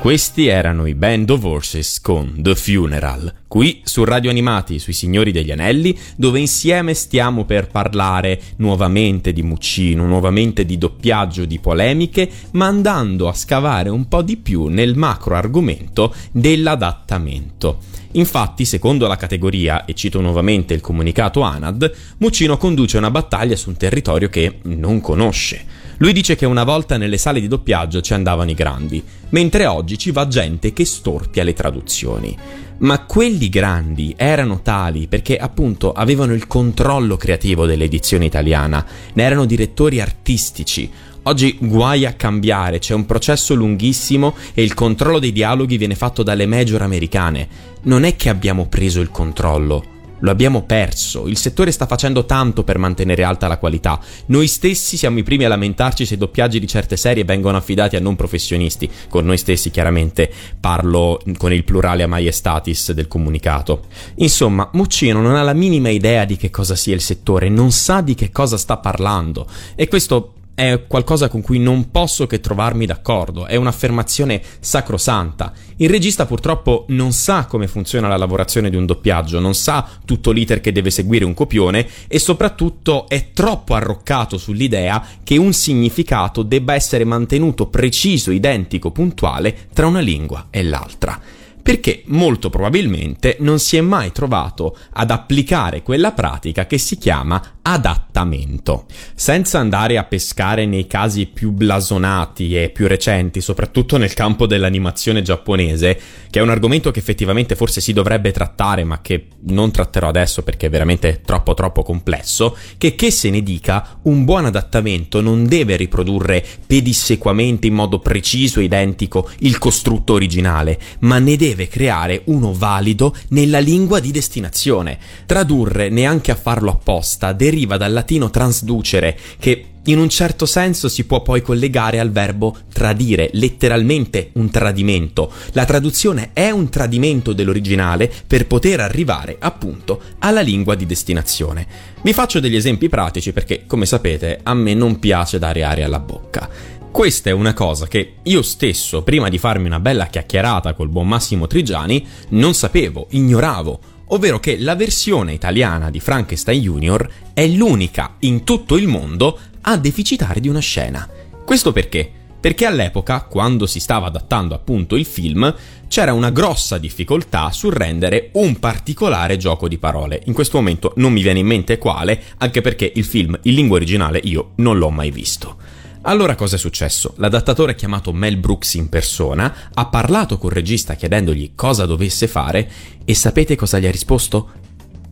Questi 0.00 0.46
erano 0.46 0.86
i 0.86 0.94
Band 0.94 1.28
of 1.28 1.44
Horses 1.44 2.00
con 2.00 2.36
The 2.38 2.54
Funeral, 2.54 3.34
qui 3.46 3.82
su 3.84 4.02
Radio 4.02 4.30
Animati 4.30 4.78
sui 4.78 4.94
Signori 4.94 5.30
degli 5.30 5.50
Anelli, 5.50 5.94
dove 6.16 6.40
insieme 6.40 6.94
stiamo 6.94 7.44
per 7.44 7.68
parlare 7.68 8.40
nuovamente 8.56 9.34
di 9.34 9.42
Muccino, 9.42 10.06
nuovamente 10.06 10.64
di 10.64 10.78
doppiaggio, 10.78 11.44
di 11.44 11.58
polemiche, 11.58 12.30
ma 12.52 12.64
andando 12.64 13.28
a 13.28 13.34
scavare 13.34 13.90
un 13.90 14.08
po' 14.08 14.22
di 14.22 14.38
più 14.38 14.68
nel 14.68 14.96
macro 14.96 15.34
argomento 15.34 16.14
dell'adattamento. 16.32 17.80
Infatti, 18.12 18.64
secondo 18.64 19.06
la 19.06 19.16
categoria, 19.16 19.84
e 19.84 19.92
cito 19.92 20.22
nuovamente 20.22 20.72
il 20.72 20.80
comunicato 20.80 21.42
ANAD, 21.42 21.92
Muccino 22.16 22.56
conduce 22.56 22.96
una 22.96 23.10
battaglia 23.10 23.54
su 23.54 23.68
un 23.68 23.76
territorio 23.76 24.30
che 24.30 24.60
non 24.62 25.02
conosce. 25.02 25.79
Lui 26.02 26.14
dice 26.14 26.34
che 26.34 26.46
una 26.46 26.64
volta 26.64 26.96
nelle 26.96 27.18
sale 27.18 27.40
di 27.40 27.48
doppiaggio 27.48 28.00
ci 28.00 28.14
andavano 28.14 28.50
i 28.50 28.54
grandi, 28.54 29.04
mentre 29.30 29.66
oggi 29.66 29.98
ci 29.98 30.12
va 30.12 30.26
gente 30.26 30.72
che 30.72 30.86
storpia 30.86 31.44
le 31.44 31.52
traduzioni. 31.52 32.34
Ma 32.78 33.04
quelli 33.04 33.50
grandi 33.50 34.14
erano 34.16 34.62
tali 34.62 35.08
perché 35.08 35.36
appunto 35.36 35.92
avevano 35.92 36.32
il 36.32 36.46
controllo 36.46 37.18
creativo 37.18 37.66
dell'edizione 37.66 38.24
italiana, 38.24 38.82
ne 39.12 39.22
erano 39.22 39.44
direttori 39.44 40.00
artistici. 40.00 40.90
Oggi 41.24 41.58
guai 41.60 42.06
a 42.06 42.14
cambiare, 42.14 42.78
c'è 42.78 42.94
un 42.94 43.04
processo 43.04 43.52
lunghissimo 43.52 44.34
e 44.54 44.62
il 44.62 44.72
controllo 44.72 45.18
dei 45.18 45.32
dialoghi 45.32 45.76
viene 45.76 45.96
fatto 45.96 46.22
dalle 46.22 46.46
major 46.46 46.80
americane. 46.80 47.46
Non 47.82 48.04
è 48.04 48.16
che 48.16 48.30
abbiamo 48.30 48.68
preso 48.68 49.02
il 49.02 49.10
controllo, 49.10 49.89
lo 50.20 50.30
abbiamo 50.30 50.62
perso, 50.62 51.26
il 51.26 51.36
settore 51.36 51.70
sta 51.70 51.86
facendo 51.86 52.24
tanto 52.24 52.64
per 52.64 52.78
mantenere 52.78 53.22
alta 53.22 53.48
la 53.48 53.58
qualità. 53.58 54.00
Noi 54.26 54.46
stessi 54.46 54.96
siamo 54.96 55.18
i 55.18 55.22
primi 55.22 55.44
a 55.44 55.48
lamentarci 55.48 56.06
se 56.06 56.14
i 56.14 56.18
doppiaggi 56.18 56.60
di 56.60 56.66
certe 56.66 56.96
serie 56.96 57.24
vengono 57.24 57.56
affidati 57.56 57.96
a 57.96 58.00
non 58.00 58.16
professionisti. 58.16 58.90
Con 59.08 59.24
noi 59.24 59.38
stessi 59.38 59.70
chiaramente 59.70 60.30
parlo 60.58 61.20
con 61.36 61.52
il 61.52 61.64
plurale 61.64 62.02
a 62.02 62.06
maiestatis 62.06 62.92
del 62.92 63.08
comunicato. 63.08 63.86
Insomma, 64.16 64.68
Muccino 64.72 65.20
non 65.20 65.34
ha 65.34 65.42
la 65.42 65.54
minima 65.54 65.88
idea 65.88 66.24
di 66.24 66.36
che 66.36 66.50
cosa 66.50 66.74
sia 66.74 66.94
il 66.94 67.00
settore, 67.00 67.48
non 67.48 67.72
sa 67.72 68.00
di 68.00 68.14
che 68.14 68.30
cosa 68.30 68.56
sta 68.56 68.76
parlando 68.76 69.46
e 69.74 69.88
questo 69.88 70.34
è 70.60 70.86
qualcosa 70.86 71.28
con 71.28 71.40
cui 71.40 71.58
non 71.58 71.90
posso 71.90 72.26
che 72.26 72.38
trovarmi 72.38 72.84
d'accordo, 72.84 73.46
è 73.46 73.56
un'affermazione 73.56 74.42
sacrosanta. 74.60 75.54
Il 75.76 75.88
regista 75.88 76.26
purtroppo 76.26 76.84
non 76.88 77.12
sa 77.12 77.46
come 77.46 77.66
funziona 77.66 78.08
la 78.08 78.18
lavorazione 78.18 78.68
di 78.68 78.76
un 78.76 78.84
doppiaggio, 78.84 79.40
non 79.40 79.54
sa 79.54 79.88
tutto 80.04 80.32
l'iter 80.32 80.60
che 80.60 80.70
deve 80.70 80.90
seguire 80.90 81.24
un 81.24 81.32
copione 81.32 81.88
e 82.06 82.18
soprattutto 82.18 83.08
è 83.08 83.30
troppo 83.32 83.72
arroccato 83.72 84.36
sull'idea 84.36 85.02
che 85.24 85.38
un 85.38 85.54
significato 85.54 86.42
debba 86.42 86.74
essere 86.74 87.04
mantenuto 87.04 87.68
preciso, 87.68 88.30
identico, 88.30 88.90
puntuale 88.90 89.68
tra 89.72 89.86
una 89.86 90.00
lingua 90.00 90.48
e 90.50 90.62
l'altra 90.62 91.39
perché 91.70 92.02
molto 92.06 92.50
probabilmente 92.50 93.36
non 93.38 93.60
si 93.60 93.76
è 93.76 93.80
mai 93.80 94.10
trovato 94.10 94.76
ad 94.94 95.12
applicare 95.12 95.82
quella 95.82 96.10
pratica 96.10 96.66
che 96.66 96.78
si 96.78 96.98
chiama 96.98 97.58
adattamento. 97.62 98.86
Senza 99.14 99.60
andare 99.60 99.96
a 99.96 100.02
pescare 100.02 100.66
nei 100.66 100.88
casi 100.88 101.26
più 101.26 101.52
blasonati 101.52 102.56
e 102.56 102.70
più 102.70 102.88
recenti, 102.88 103.40
soprattutto 103.40 103.98
nel 103.98 104.14
campo 104.14 104.46
dell'animazione 104.46 105.22
giapponese, 105.22 105.98
che 106.28 106.40
è 106.40 106.42
un 106.42 106.50
argomento 106.50 106.90
che 106.90 106.98
effettivamente 106.98 107.54
forse 107.54 107.80
si 107.80 107.92
dovrebbe 107.92 108.32
trattare, 108.32 108.82
ma 108.82 109.00
che 109.00 109.26
non 109.42 109.70
tratterò 109.70 110.08
adesso 110.08 110.42
perché 110.42 110.66
è 110.66 110.70
veramente 110.70 111.20
troppo 111.24 111.54
troppo 111.54 111.82
complesso, 111.82 112.56
che 112.78 112.96
che 112.96 113.12
se 113.12 113.30
ne 113.30 113.42
dica, 113.42 114.00
un 114.02 114.24
buon 114.24 114.46
adattamento 114.46 115.20
non 115.20 115.46
deve 115.46 115.76
riprodurre 115.76 116.44
pedissequamente 116.66 117.68
in 117.68 117.74
modo 117.74 118.00
preciso 118.00 118.58
e 118.58 118.64
identico 118.64 119.30
il 119.40 119.58
costrutto 119.58 120.14
originale, 120.14 120.78
ma 121.00 121.18
ne 121.20 121.36
deve 121.36 121.59
creare 121.68 122.22
uno 122.26 122.52
valido 122.52 123.14
nella 123.28 123.58
lingua 123.58 124.00
di 124.00 124.10
destinazione. 124.10 124.98
Tradurre 125.26 125.88
neanche 125.88 126.30
a 126.30 126.36
farlo 126.36 126.70
apposta 126.70 127.32
deriva 127.32 127.76
dal 127.76 127.92
latino 127.92 128.30
transducere, 128.30 129.18
che 129.38 129.64
in 129.84 129.98
un 129.98 130.10
certo 130.10 130.44
senso 130.44 130.88
si 130.88 131.04
può 131.04 131.22
poi 131.22 131.40
collegare 131.40 132.00
al 132.00 132.10
verbo 132.10 132.56
tradire, 132.72 133.30
letteralmente 133.32 134.30
un 134.34 134.50
tradimento. 134.50 135.32
La 135.52 135.64
traduzione 135.64 136.30
è 136.32 136.50
un 136.50 136.68
tradimento 136.68 137.32
dell'originale 137.32 138.10
per 138.26 138.46
poter 138.46 138.80
arrivare 138.80 139.36
appunto 139.38 140.00
alla 140.18 140.42
lingua 140.42 140.74
di 140.74 140.84
destinazione. 140.84 141.66
Vi 142.02 142.12
faccio 142.12 142.40
degli 142.40 142.56
esempi 142.56 142.88
pratici 142.88 143.32
perché, 143.32 143.64
come 143.66 143.86
sapete, 143.86 144.40
a 144.42 144.52
me 144.54 144.74
non 144.74 144.98
piace 144.98 145.38
dare 145.38 145.62
aria 145.62 145.86
alla 145.86 145.98
bocca. 145.98 146.78
Questa 146.90 147.30
è 147.30 147.32
una 147.32 147.54
cosa 147.54 147.86
che 147.86 148.16
io 148.24 148.42
stesso, 148.42 149.02
prima 149.02 149.28
di 149.28 149.38
farmi 149.38 149.66
una 149.66 149.80
bella 149.80 150.06
chiacchierata 150.06 150.74
col 150.74 150.88
buon 150.88 151.08
Massimo 151.08 151.46
Trigiani, 151.46 152.06
non 152.30 152.52
sapevo, 152.52 153.06
ignoravo 153.10 153.98
ovvero 154.12 154.40
che 154.40 154.58
la 154.58 154.74
versione 154.74 155.32
italiana 155.32 155.90
di 155.90 156.00
Frankenstein 156.00 156.60
Junior 156.60 157.08
è 157.32 157.46
l'unica 157.46 158.16
in 158.20 158.44
tutto 158.44 158.76
il 158.76 158.88
mondo 158.88 159.38
a 159.62 159.76
deficitare 159.76 160.40
di 160.40 160.48
una 160.48 160.60
scena. 160.60 161.08
Questo 161.44 161.72
perché? 161.72 162.10
Perché 162.40 162.64
all'epoca, 162.64 163.22
quando 163.22 163.66
si 163.66 163.80
stava 163.80 164.06
adattando 164.06 164.54
appunto 164.54 164.96
il 164.96 165.04
film, 165.04 165.54
c'era 165.88 166.12
una 166.12 166.30
grossa 166.30 166.78
difficoltà 166.78 167.50
sul 167.52 167.72
rendere 167.72 168.30
un 168.32 168.58
particolare 168.58 169.36
gioco 169.36 169.68
di 169.68 169.76
parole. 169.78 170.22
In 170.24 170.32
questo 170.32 170.56
momento 170.56 170.92
non 170.96 171.12
mi 171.12 171.22
viene 171.22 171.40
in 171.40 171.46
mente 171.46 171.78
quale, 171.78 172.20
anche 172.38 172.62
perché 172.62 172.90
il 172.94 173.04
film 173.04 173.38
in 173.42 173.54
lingua 173.54 173.76
originale 173.76 174.20
io 174.24 174.52
non 174.56 174.78
l'ho 174.78 174.90
mai 174.90 175.10
visto. 175.10 175.58
Allora 176.02 176.34
cosa 176.34 176.56
è 176.56 176.58
successo? 176.58 177.14
L'adattatore 177.16 177.74
chiamato 177.74 178.12
Mel 178.12 178.38
Brooks 178.38 178.74
in 178.74 178.88
persona 178.88 179.70
ha 179.72 179.86
parlato 179.86 180.38
col 180.38 180.52
regista 180.52 180.94
chiedendogli 180.94 181.52
cosa 181.54 181.84
dovesse 181.84 182.26
fare 182.26 182.70
e 183.04 183.14
sapete 183.14 183.54
cosa 183.54 183.78
gli 183.78 183.86
ha 183.86 183.90
risposto? 183.90 184.50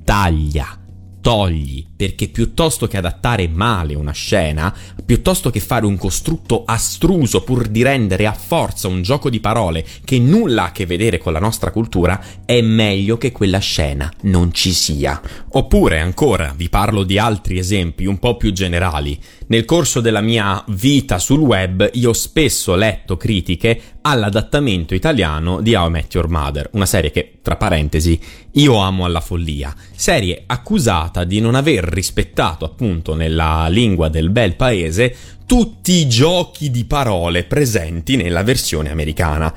Taglia 0.02 0.78
togli, 1.20 1.86
perché 1.98 2.28
piuttosto 2.28 2.86
che 2.86 2.96
adattare 2.96 3.48
male 3.48 3.96
una 3.96 4.12
scena, 4.12 4.72
piuttosto 5.04 5.50
che 5.50 5.58
fare 5.58 5.84
un 5.84 5.98
costrutto 5.98 6.62
astruso 6.64 7.42
pur 7.42 7.66
di 7.66 7.82
rendere 7.82 8.24
a 8.24 8.32
forza 8.32 8.86
un 8.86 9.02
gioco 9.02 9.28
di 9.28 9.40
parole 9.40 9.84
che 10.04 10.20
nulla 10.20 10.62
ha 10.62 10.66
a 10.66 10.72
che 10.72 10.86
vedere 10.86 11.18
con 11.18 11.32
la 11.32 11.40
nostra 11.40 11.72
cultura, 11.72 12.22
è 12.44 12.60
meglio 12.60 13.18
che 13.18 13.32
quella 13.32 13.58
scena 13.58 14.12
non 14.22 14.52
ci 14.52 14.70
sia. 14.70 15.20
Oppure 15.50 15.98
ancora, 15.98 16.54
vi 16.56 16.68
parlo 16.68 17.02
di 17.02 17.18
altri 17.18 17.58
esempi 17.58 18.06
un 18.06 18.20
po' 18.20 18.36
più 18.36 18.52
generali. 18.52 19.18
Nel 19.48 19.64
corso 19.64 20.00
della 20.00 20.20
mia 20.20 20.62
vita 20.68 21.18
sul 21.18 21.40
web 21.40 21.90
io 21.94 22.10
ho 22.10 22.12
spesso 22.12 22.76
letto 22.76 23.16
critiche 23.16 23.80
all'adattamento 24.02 24.94
italiano 24.94 25.60
di 25.60 25.74
How 25.74 25.88
I 25.88 25.90
Met 25.90 26.14
Your 26.14 26.28
Mother, 26.28 26.68
una 26.72 26.86
serie 26.86 27.10
che, 27.10 27.38
tra 27.42 27.56
parentesi, 27.56 28.20
io 28.52 28.76
amo 28.76 29.04
alla 29.04 29.20
follia, 29.20 29.74
serie 29.94 30.44
accusata 30.46 31.24
di 31.24 31.40
non 31.40 31.54
aver 31.54 31.87
rispettato 31.88 32.64
appunto 32.64 33.14
nella 33.14 33.66
lingua 33.68 34.08
del 34.08 34.30
bel 34.30 34.56
paese 34.56 35.14
tutti 35.46 35.92
i 35.92 36.08
giochi 36.08 36.70
di 36.70 36.84
parole 36.84 37.44
presenti 37.44 38.16
nella 38.16 38.42
versione 38.42 38.90
americana. 38.90 39.54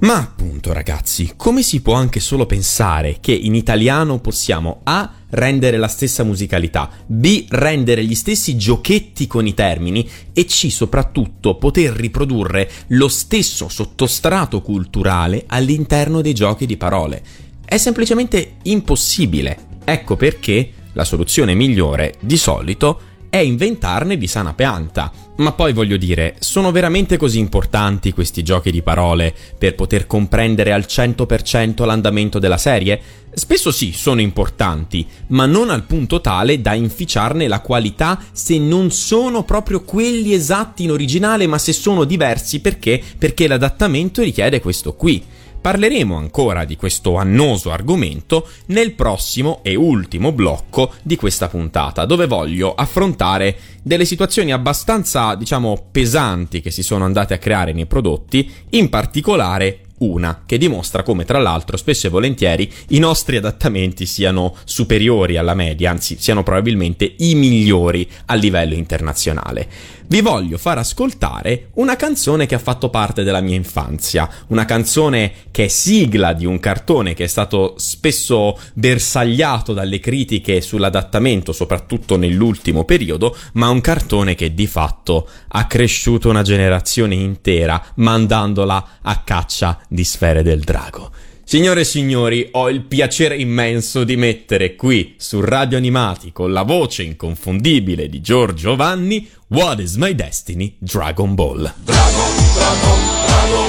Ma 0.00 0.16
appunto 0.16 0.72
ragazzi, 0.72 1.32
come 1.36 1.62
si 1.62 1.80
può 1.80 1.94
anche 1.94 2.20
solo 2.20 2.46
pensare 2.46 3.18
che 3.20 3.32
in 3.32 3.56
italiano 3.56 4.20
possiamo 4.20 4.80
A 4.84 5.12
rendere 5.30 5.76
la 5.76 5.88
stessa 5.88 6.22
musicalità, 6.22 6.88
B 7.04 7.46
rendere 7.48 8.04
gli 8.04 8.14
stessi 8.14 8.56
giochetti 8.56 9.26
con 9.26 9.46
i 9.46 9.54
termini 9.54 10.08
e 10.32 10.44
C 10.44 10.70
soprattutto 10.70 11.56
poter 11.56 11.92
riprodurre 11.92 12.70
lo 12.88 13.08
stesso 13.08 13.68
sottostrato 13.68 14.62
culturale 14.62 15.44
all'interno 15.48 16.20
dei 16.20 16.32
giochi 16.32 16.64
di 16.64 16.76
parole? 16.76 17.22
È 17.64 17.76
semplicemente 17.76 18.56
impossibile. 18.62 19.66
Ecco 19.84 20.16
perché 20.16 20.72
la 20.92 21.04
soluzione 21.04 21.54
migliore, 21.54 22.14
di 22.20 22.36
solito, 22.36 23.00
è 23.30 23.38
inventarne 23.38 24.16
di 24.16 24.26
sana 24.26 24.54
pianta. 24.54 25.12
Ma 25.36 25.52
poi 25.52 25.72
voglio 25.72 25.96
dire, 25.96 26.36
sono 26.40 26.72
veramente 26.72 27.16
così 27.16 27.38
importanti 27.38 28.12
questi 28.12 28.42
giochi 28.42 28.70
di 28.70 28.82
parole 28.82 29.32
per 29.56 29.74
poter 29.74 30.06
comprendere 30.06 30.72
al 30.72 30.86
100% 30.88 31.84
l'andamento 31.84 32.38
della 32.38 32.56
serie? 32.56 33.00
Spesso 33.32 33.70
sì, 33.70 33.92
sono 33.92 34.20
importanti, 34.20 35.06
ma 35.28 35.46
non 35.46 35.70
al 35.70 35.84
punto 35.84 36.20
tale 36.20 36.60
da 36.60 36.74
inficiarne 36.74 37.46
la 37.46 37.60
qualità 37.60 38.18
se 38.32 38.58
non 38.58 38.90
sono 38.90 39.44
proprio 39.44 39.82
quelli 39.82 40.32
esatti 40.32 40.82
in 40.82 40.90
originale, 40.90 41.46
ma 41.46 41.58
se 41.58 41.72
sono 41.72 42.02
diversi 42.02 42.60
perché? 42.60 43.00
Perché 43.16 43.46
l'adattamento 43.46 44.22
richiede 44.22 44.60
questo 44.60 44.94
qui. 44.94 45.22
Parleremo 45.60 46.16
ancora 46.16 46.64
di 46.64 46.76
questo 46.76 47.16
annoso 47.16 47.72
argomento 47.72 48.48
nel 48.66 48.94
prossimo 48.94 49.60
e 49.62 49.74
ultimo 49.74 50.32
blocco 50.32 50.92
di 51.02 51.16
questa 51.16 51.48
puntata, 51.48 52.04
dove 52.04 52.26
voglio 52.26 52.74
affrontare 52.74 53.56
delle 53.82 54.04
situazioni 54.04 54.52
abbastanza, 54.52 55.34
diciamo, 55.34 55.88
pesanti 55.90 56.60
che 56.60 56.70
si 56.70 56.82
sono 56.82 57.04
andate 57.04 57.34
a 57.34 57.38
creare 57.38 57.72
nei 57.72 57.86
prodotti, 57.86 58.50
in 58.70 58.88
particolare 58.88 59.80
una, 59.98 60.42
che 60.46 60.58
dimostra 60.58 61.02
come 61.02 61.24
tra 61.24 61.38
l'altro 61.38 61.76
spesso 61.76 62.06
e 62.06 62.10
volentieri 62.10 62.70
i 62.88 62.98
nostri 62.98 63.36
adattamenti 63.36 64.06
siano 64.06 64.54
superiori 64.64 65.36
alla 65.36 65.54
media, 65.54 65.90
anzi 65.90 66.16
siano 66.18 66.42
probabilmente 66.42 67.14
i 67.18 67.34
migliori 67.34 68.08
a 68.26 68.34
livello 68.34 68.74
internazionale. 68.74 69.96
Vi 70.10 70.22
voglio 70.22 70.56
far 70.56 70.78
ascoltare 70.78 71.68
una 71.74 71.94
canzone 71.94 72.46
che 72.46 72.54
ha 72.54 72.58
fatto 72.58 72.88
parte 72.88 73.24
della 73.24 73.42
mia 73.42 73.56
infanzia, 73.56 74.26
una 74.46 74.64
canzone 74.64 75.32
che 75.50 75.64
è 75.64 75.68
sigla 75.68 76.32
di 76.32 76.46
un 76.46 76.58
cartone 76.60 77.12
che 77.12 77.24
è 77.24 77.26
stato 77.26 77.74
spesso 77.76 78.58
bersagliato 78.72 79.74
dalle 79.74 80.00
critiche 80.00 80.62
sull'adattamento, 80.62 81.52
soprattutto 81.52 82.16
nell'ultimo 82.16 82.86
periodo, 82.86 83.36
ma 83.54 83.68
un 83.68 83.82
cartone 83.82 84.34
che 84.34 84.54
di 84.54 84.66
fatto 84.66 85.28
ha 85.48 85.66
cresciuto 85.66 86.30
una 86.30 86.42
generazione 86.42 87.14
intera 87.14 87.92
mandandola 87.96 88.98
a 89.02 89.20
caccia 89.22 89.78
di 89.88 90.04
sfere 90.04 90.42
del 90.42 90.60
drago. 90.60 91.10
Signore 91.42 91.80
e 91.80 91.84
signori, 91.84 92.48
ho 92.52 92.68
il 92.68 92.82
piacere 92.82 93.34
immenso 93.36 94.04
di 94.04 94.16
mettere 94.16 94.76
qui 94.76 95.14
su 95.16 95.40
Radio 95.40 95.78
Animati 95.78 96.30
con 96.30 96.52
la 96.52 96.62
voce 96.62 97.02
inconfondibile 97.02 98.08
di 98.10 98.20
Giorgio 98.20 98.76
Vanni 98.76 99.26
What 99.48 99.80
is 99.80 99.94
my 99.94 100.14
destiny? 100.14 100.76
Dragon 100.78 101.34
Ball. 101.34 101.72
Dragon, 101.84 102.32
Dragon, 102.54 102.98
Dragon, 103.24 103.67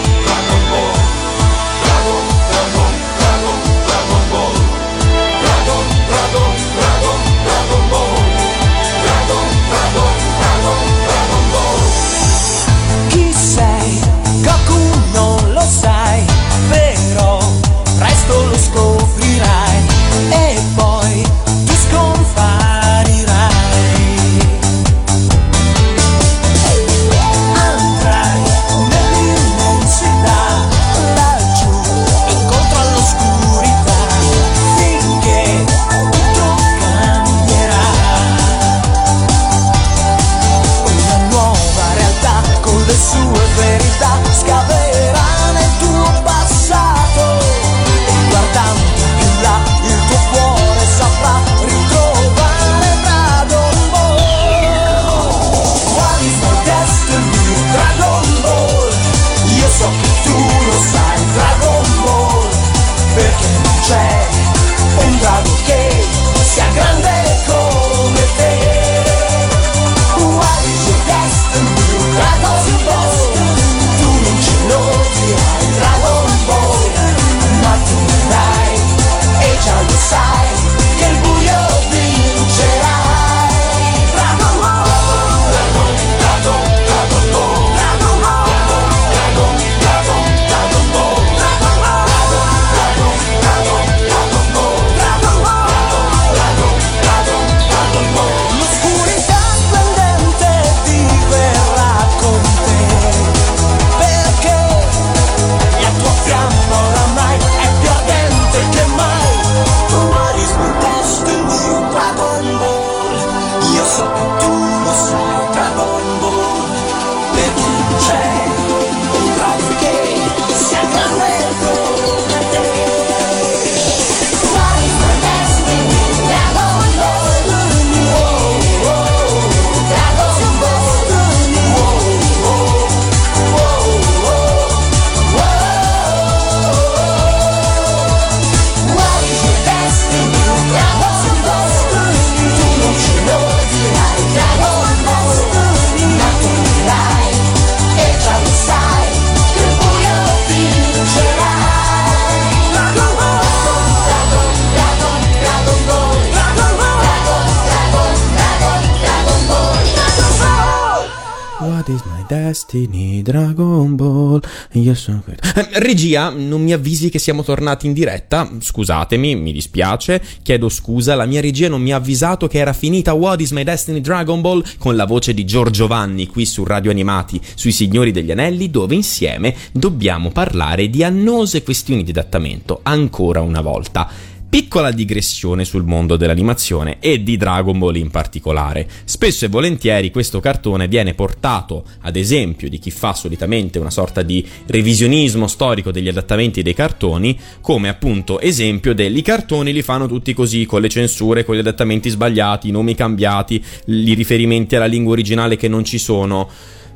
destiny, 162.39 163.21
Dragon 163.21 163.95
Ball? 163.95 164.39
Io 164.73 164.93
sono... 164.93 165.23
Eh, 165.25 165.67
regia, 165.79 166.29
non 166.29 166.61
mi 166.61 166.73
avvisi 166.73 167.09
che 167.09 167.19
siamo 167.19 167.43
tornati 167.43 167.85
in 167.85 167.93
diretta? 167.93 168.49
Scusatemi, 168.59 169.35
mi 169.35 169.51
dispiace, 169.51 170.21
chiedo 170.41 170.69
scusa, 170.69 171.15
la 171.15 171.25
mia 171.25 171.41
regia 171.41 171.67
non 171.67 171.81
mi 171.81 171.91
ha 171.91 171.97
avvisato 171.97 172.47
che 172.47 172.59
era 172.59 172.73
finita 172.73 173.13
What 173.13 173.41
is 173.41 173.51
my 173.51 173.63
destiny, 173.63 174.01
Dragon 174.01 174.41
Ball 174.41 174.63
con 174.77 174.95
la 174.95 175.05
voce 175.05 175.33
di 175.33 175.45
Giorgio 175.45 175.87
Vanni 175.87 176.27
qui 176.27 176.45
su 176.45 176.63
Radio 176.63 176.91
Animati, 176.91 177.39
sui 177.55 177.71
Signori 177.71 178.11
degli 178.11 178.31
Anelli, 178.31 178.69
dove 178.69 178.95
insieme 178.95 179.55
dobbiamo 179.71 180.31
parlare 180.31 180.89
di 180.89 181.03
annose 181.03 181.63
questioni 181.63 182.03
di 182.03 182.11
adattamento, 182.11 182.79
ancora 182.83 183.41
una 183.41 183.61
volta. 183.61 184.28
Piccola 184.49 184.89
digressione 184.89 185.63
sul 185.63 185.83
mondo 185.83 186.17
dell'animazione 186.17 186.97
e 186.99 187.21
di 187.21 187.37
Dragon 187.37 187.77
Ball 187.77 187.97
in 187.97 188.09
particolare. 188.09 188.89
Spesso 189.03 189.45
e 189.45 189.47
volentieri 189.47 190.09
questo 190.09 190.39
cartone 190.39 190.87
viene 190.87 191.13
portato 191.13 191.85
ad 192.01 192.15
esempio 192.15 192.67
di 192.67 192.79
chi 192.79 192.89
fa 192.89 193.13
solitamente 193.13 193.77
una 193.77 193.91
sorta 193.91 194.23
di 194.23 194.43
revisionismo 194.65 195.45
storico 195.45 195.91
degli 195.91 196.07
adattamenti 196.07 196.63
dei 196.63 196.73
cartoni, 196.73 197.39
come 197.61 197.89
appunto 197.89 198.39
esempio 198.39 198.95
degli 198.95 199.21
cartoni 199.21 199.71
li 199.71 199.83
fanno 199.83 200.07
tutti 200.07 200.33
così, 200.33 200.65
con 200.65 200.81
le 200.81 200.89
censure, 200.89 201.45
con 201.45 201.53
gli 201.53 201.59
adattamenti 201.59 202.09
sbagliati, 202.09 202.69
i 202.69 202.71
nomi 202.71 202.95
cambiati, 202.95 203.63
i 203.85 204.13
riferimenti 204.15 204.75
alla 204.75 204.87
lingua 204.87 205.11
originale 205.11 205.57
che 205.57 205.67
non 205.67 205.83
ci 205.83 205.99
sono. 205.99 206.49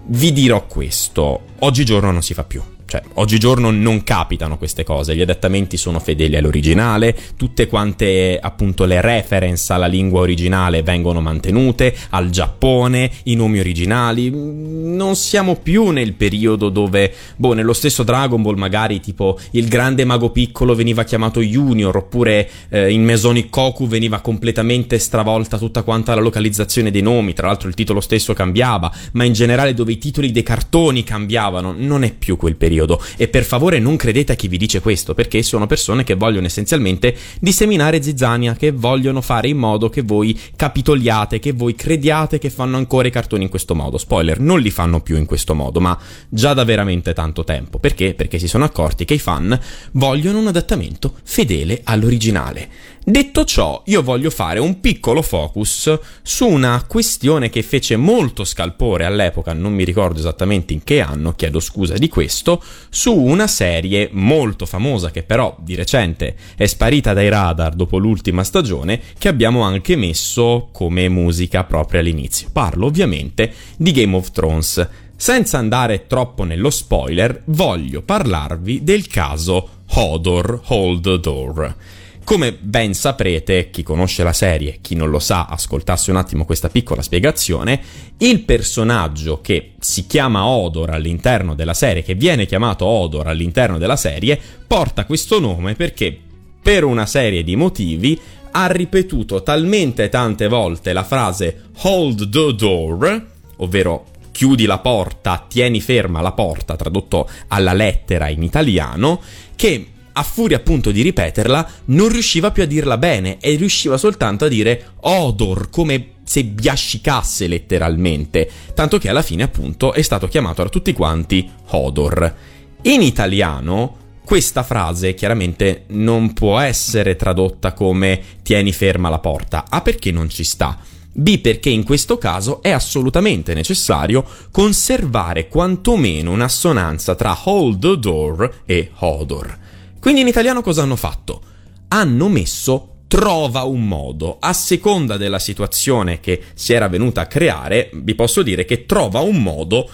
Vi 0.06 0.34
dirò 0.34 0.66
questo, 0.66 1.42
oggigiorno 1.60 2.10
non 2.10 2.24
si 2.24 2.34
fa 2.34 2.44
più. 2.44 2.64
Cioè, 2.94 3.02
oggigiorno 3.16 3.72
non 3.72 4.04
capitano 4.04 4.60
queste 4.60 4.84
cose, 4.84 5.16
gli 5.16 5.22
adattamenti 5.22 5.78
sono 5.78 5.98
fedeli 5.98 6.36
all'originale, 6.36 7.18
tutte 7.36 7.66
quante 7.66 8.38
appunto 8.40 8.86
le 8.86 9.02
reference 9.02 9.74
alla 9.74 9.88
lingua 9.88 10.20
originale 10.20 10.84
vengono 10.84 11.20
mantenute, 11.20 11.96
al 12.12 12.30
Giappone, 12.30 13.10
i 13.24 13.34
nomi 13.34 13.58
originali. 13.58 14.30
Non 14.30 15.16
siamo 15.16 15.56
più 15.56 15.90
nel 15.90 16.14
periodo 16.14 16.70
dove, 16.70 17.12
boh, 17.36 17.54
nello 17.54 17.74
stesso 17.74 18.04
Dragon 18.04 18.44
Ball 18.44 18.58
magari 18.58 19.00
tipo 19.00 19.40
il 19.54 19.68
grande 19.68 20.06
mago 20.06 20.30
piccolo 20.30 20.76
veniva 20.76 21.04
chiamato 21.04 21.42
Junior, 21.42 21.98
oppure 21.98 22.48
eh, 22.70 22.92
in 22.92 23.04
Mesonic 23.04 23.50
Goku 23.50 23.88
veniva 23.88 24.20
completamente 24.20 25.00
stravolta 25.00 25.58
tutta 25.58 25.82
quanta 25.82 26.14
la 26.14 26.22
localizzazione 26.22 26.92
dei 26.92 27.02
nomi, 27.02 27.34
tra 27.34 27.48
l'altro 27.48 27.70
il 27.70 27.74
titolo 27.74 28.02
stesso 28.02 28.34
cambiava, 28.34 28.94
ma 29.14 29.24
in 29.24 29.34
generale 29.34 29.74
dove 29.74 29.94
i 29.94 29.98
titoli 29.98 30.32
dei 30.32 30.44
cartoni 30.44 31.04
cambiavano, 31.04 31.74
non 31.76 32.04
è 32.04 32.14
più 32.14 32.38
quel 32.38 32.56
periodo 32.56 32.82
periodo. 32.84 33.02
E 33.18 33.28
per 33.28 33.44
favore 33.44 33.80
non 33.80 33.96
credete 33.96 34.34
a 34.34 34.36
chi 34.36 34.48
vi 34.48 34.58
dice 34.58 34.82
questo, 34.82 35.14
perché 35.14 35.42
sono 35.44 35.68
persone 35.68 36.04
che 36.04 36.16
vogliono 36.16 36.46
essenzialmente 36.46 37.16
disseminare 37.40 38.02
zizzania, 38.02 38.56
che 38.56 38.72
vogliono 38.72 39.22
fare 39.22 39.48
in 39.48 39.58
modo 39.58 39.90
che 39.90 40.02
voi 40.02 40.40
capitoliate, 40.56 41.40
che 41.40 41.54
voi 41.54 41.76
crediate 41.76 42.40
che 42.40 42.50
fanno 42.50 42.78
ancora 42.78 43.08
i 43.08 43.12
cartoni 43.12 43.44
in 43.44 43.50
questo 43.50 43.76
modo. 43.76 43.98
Spoiler, 43.98 44.40
non 44.40 44.60
li 44.60 44.70
fanno 44.70 45.02
più 45.02 45.18
in 45.18 45.26
questo 45.26 45.56
modo, 45.56 45.80
ma 45.80 45.98
già 46.30 46.54
da 46.54 46.64
veramente 46.64 47.14
tanto 47.14 47.44
tempo. 47.44 47.80
Perché? 47.80 48.14
Perché 48.14 48.40
si 48.40 48.48
sono 48.48 48.66
accorti 48.66 49.06
che 49.06 49.16
i 49.16 49.20
fan 49.20 49.60
vogliono 49.92 50.40
un 50.40 50.48
adattamento 50.48 51.16
fedele 51.24 51.82
all'originale. 51.84 52.92
Detto 53.06 53.44
ciò, 53.44 53.82
io 53.88 54.02
voglio 54.02 54.30
fare 54.30 54.60
un 54.60 54.80
piccolo 54.80 55.22
focus 55.22 56.00
su 56.22 56.48
una 56.48 56.86
questione 56.88 57.50
che 57.50 57.62
fece 57.62 57.98
molto 57.98 58.46
scalpore 58.46 59.04
all'epoca, 59.04 59.52
non 59.52 59.74
mi 59.74 59.84
ricordo 59.84 60.20
esattamente 60.20 60.72
in 60.72 60.86
che 60.86 61.02
anno, 61.02 61.34
chiedo 61.34 61.60
scusa 61.60 61.96
di 61.96 62.08
questo, 62.08 62.63
su 62.90 63.14
una 63.14 63.48
serie 63.48 64.10
molto 64.12 64.66
famosa 64.66 65.12
che 65.12 65.24
però 65.24 65.56
di 65.60 65.76
recente 65.76 66.36
è 66.56 66.66
sparita 66.66 67.14
dai 67.14 67.30
radar 67.30 67.74
dopo 67.74 67.98
l'ultima 67.98 68.44
stagione, 68.44 69.02
che 69.18 69.28
abbiamo 69.28 69.62
anche 69.62 69.96
messo 69.96 70.70
come 70.72 71.10
musica 71.10 71.64
proprio 71.64 72.00
all'inizio. 72.00 72.50
Parlo 72.52 72.88
ovviamente 72.88 73.54
di 73.78 73.92
Game 73.92 74.16
of 74.16 74.32
Thrones. 74.32 74.88
Senza 75.16 75.58
andare 75.58 76.08
troppo 76.08 76.44
nello 76.44 76.70
spoiler, 76.70 77.44
voglio 77.46 78.02
parlarvi 78.02 78.84
del 78.84 79.08
caso 79.08 79.70
Hodor 79.94 80.62
Hold 80.66 81.02
the 81.02 81.20
Door. 81.20 81.76
Come 82.24 82.54
ben 82.54 82.94
saprete, 82.94 83.70
chi 83.70 83.84
conosce 83.84 84.24
la 84.24 84.32
serie, 84.32 84.78
chi 84.80 84.96
non 84.96 85.10
lo 85.10 85.20
sa, 85.20 85.46
ascoltasse 85.46 86.10
un 86.10 86.16
attimo 86.16 86.46
questa 86.46 86.70
piccola 86.70 87.02
spiegazione, 87.02 87.82
il 88.20 88.44
personaggio 88.44 89.42
che 89.42 89.74
si 89.80 90.08
chiama 90.08 90.46
Odor 90.46 90.92
all'interno 90.92 91.54
della 91.54 91.74
serie, 91.74 92.02
che 92.02 92.16
viene 92.16 92.46
chiamato 92.46 92.86
Odor 92.86 93.28
all'interno 93.28 93.78
della 93.78 93.98
serie, 93.98 94.40
porta 94.66 95.06
questo 95.06 95.42
nome 95.42 95.76
perché 95.76 96.18
per 96.62 96.86
una 96.86 97.06
serie 97.06 97.44
di 97.44 97.58
motivi 97.58 98.18
ha 98.52 98.68
ripetuto 98.68 99.44
talmente 99.44 100.08
tante 100.08 100.48
volte 100.48 100.94
la 100.94 101.04
frase 101.04 101.64
hold 101.82 102.30
the 102.30 102.56
door, 102.56 103.28
ovvero 103.58 104.06
chiudi 104.32 104.66
la 104.66 104.80
porta, 104.80 105.46
tieni 105.46 105.82
ferma 105.82 106.22
la 106.22 106.32
porta, 106.32 106.78
tradotto 106.78 107.30
alla 107.50 107.74
lettera 107.74 108.30
in 108.30 108.44
italiano, 108.44 109.22
che 109.56 109.88
a 110.14 110.24
furia 110.24 110.58
appunto 110.58 110.92
di 110.92 111.02
ripeterla, 111.02 111.70
non 111.86 112.10
riusciva 112.10 112.52
più 112.52 112.64
a 112.64 112.68
dirla 112.68 112.98
bene 112.98 113.38
e 113.40 113.56
riusciva 113.56 113.98
soltanto 113.98 114.46
a 114.46 114.48
dire 114.48 114.94
odor, 115.02 115.70
come 115.70 116.14
se 116.24 116.44
biascicasse 116.46 117.48
letteralmente, 117.48 118.50
tanto 118.74 118.98
che 118.98 119.10
alla 119.10 119.22
fine 119.22 119.44
appunto 119.44 119.94
è 119.94 120.02
stato 120.02 120.28
chiamato 120.28 120.64
da 120.64 120.70
tutti 120.70 120.94
quanti 120.94 121.50
Hodor. 121.70 122.36
In 122.84 123.02
italiano 123.02 123.98
questa 124.26 124.64
frase 124.64 125.14
chiaramente 125.14 125.84
non 125.90 126.34
può 126.34 126.60
essere 126.60 127.16
tradotta 127.16 127.74
come 127.74 128.22
tieni 128.42 128.72
ferma 128.72 129.10
la 129.10 129.20
porta, 129.20 129.66
A 129.70 129.82
perché 129.82 130.12
non 130.12 130.30
ci 130.30 130.44
sta. 130.44 130.80
B 131.16 131.40
perché 131.40 131.70
in 131.70 131.84
questo 131.84 132.18
caso 132.18 132.64
è 132.64 132.72
assolutamente 132.72 133.54
necessario 133.54 134.26
conservare 134.50 135.48
quantomeno 135.48 136.32
un'assonanza 136.32 137.14
tra 137.14 137.38
hold 137.44 137.80
the 137.80 138.00
door 138.00 138.62
e 138.66 138.90
Hodor. 138.98 139.60
Quindi 140.04 140.20
in 140.20 140.28
italiano 140.28 140.62
cosa 140.62 140.82
hanno 140.82 140.98
fatto? 140.98 141.42
Hanno 141.88 142.28
messo 142.28 143.04
trova 143.08 143.64
un 143.64 143.88
modo. 143.88 144.36
A 144.38 144.52
seconda 144.52 145.16
della 145.16 145.40
situazione 145.40 146.20
che 146.20 146.42
si 146.56 146.74
era 146.74 146.90
venuta 146.90 147.22
a 147.22 147.26
creare, 147.26 147.90
vi 147.94 148.14
posso 148.14 148.44
dire 148.44 148.66
che 148.66 148.86
trova 148.86 149.22
un 149.22 149.42
modo 149.42 149.90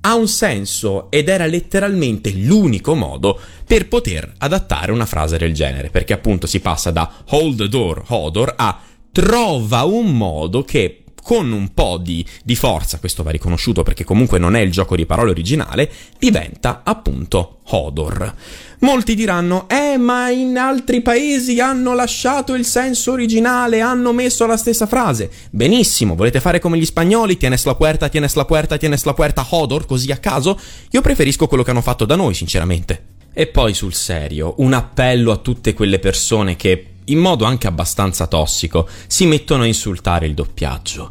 ha 0.00 0.14
un 0.14 0.28
senso 0.28 1.10
ed 1.10 1.28
era 1.28 1.44
letteralmente 1.44 2.32
l'unico 2.32 2.94
modo 2.94 3.38
per 3.66 3.86
poter 3.86 4.32
adattare 4.38 4.92
una 4.92 5.04
frase 5.04 5.36
del 5.36 5.52
genere, 5.52 5.90
perché 5.90 6.14
appunto 6.14 6.46
si 6.46 6.60
passa 6.60 6.90
da 6.90 7.12
hold 7.26 7.58
the 7.58 7.68
door, 7.68 8.02
Hodor, 8.06 8.54
a 8.56 8.80
trova 9.12 9.82
un 9.82 10.16
modo 10.16 10.62
che 10.62 10.99
con 11.22 11.52
un 11.52 11.72
po' 11.74 11.98
di, 11.98 12.24
di, 12.42 12.56
forza, 12.56 12.98
questo 12.98 13.22
va 13.22 13.30
riconosciuto 13.30 13.82
perché 13.82 14.04
comunque 14.04 14.38
non 14.38 14.56
è 14.56 14.60
il 14.60 14.70
gioco 14.70 14.96
di 14.96 15.06
parole 15.06 15.30
originale, 15.30 15.90
diventa 16.18 16.82
appunto 16.84 17.58
Hodor. 17.64 18.34
Molti 18.80 19.14
diranno, 19.14 19.68
eh 19.68 19.96
ma 19.98 20.30
in 20.30 20.56
altri 20.56 21.02
paesi 21.02 21.60
hanno 21.60 21.94
lasciato 21.94 22.54
il 22.54 22.64
senso 22.64 23.12
originale, 23.12 23.80
hanno 23.80 24.12
messo 24.12 24.46
la 24.46 24.56
stessa 24.56 24.86
frase. 24.86 25.30
Benissimo, 25.50 26.14
volete 26.14 26.40
fare 26.40 26.58
come 26.58 26.78
gli 26.78 26.84
spagnoli, 26.84 27.36
tienes 27.36 27.64
la 27.64 27.74
puerta, 27.74 28.08
tienes 28.08 28.34
la 28.34 28.44
puerta, 28.44 28.78
tienes 28.78 29.04
la 29.04 29.14
puerta, 29.14 29.46
Hodor, 29.48 29.86
così 29.86 30.10
a 30.10 30.16
caso? 30.16 30.58
Io 30.90 31.00
preferisco 31.00 31.46
quello 31.46 31.62
che 31.62 31.70
hanno 31.70 31.82
fatto 31.82 32.04
da 32.04 32.16
noi, 32.16 32.34
sinceramente. 32.34 33.18
E 33.32 33.46
poi 33.46 33.74
sul 33.74 33.94
serio, 33.94 34.54
un 34.58 34.72
appello 34.72 35.30
a 35.30 35.36
tutte 35.36 35.72
quelle 35.72 36.00
persone 36.00 36.56
che 36.56 36.89
in 37.10 37.18
modo 37.18 37.44
anche 37.44 37.66
abbastanza 37.66 38.26
tossico, 38.26 38.88
si 39.06 39.26
mettono 39.26 39.62
a 39.62 39.66
insultare 39.66 40.26
il 40.26 40.34
doppiaggio. 40.34 41.10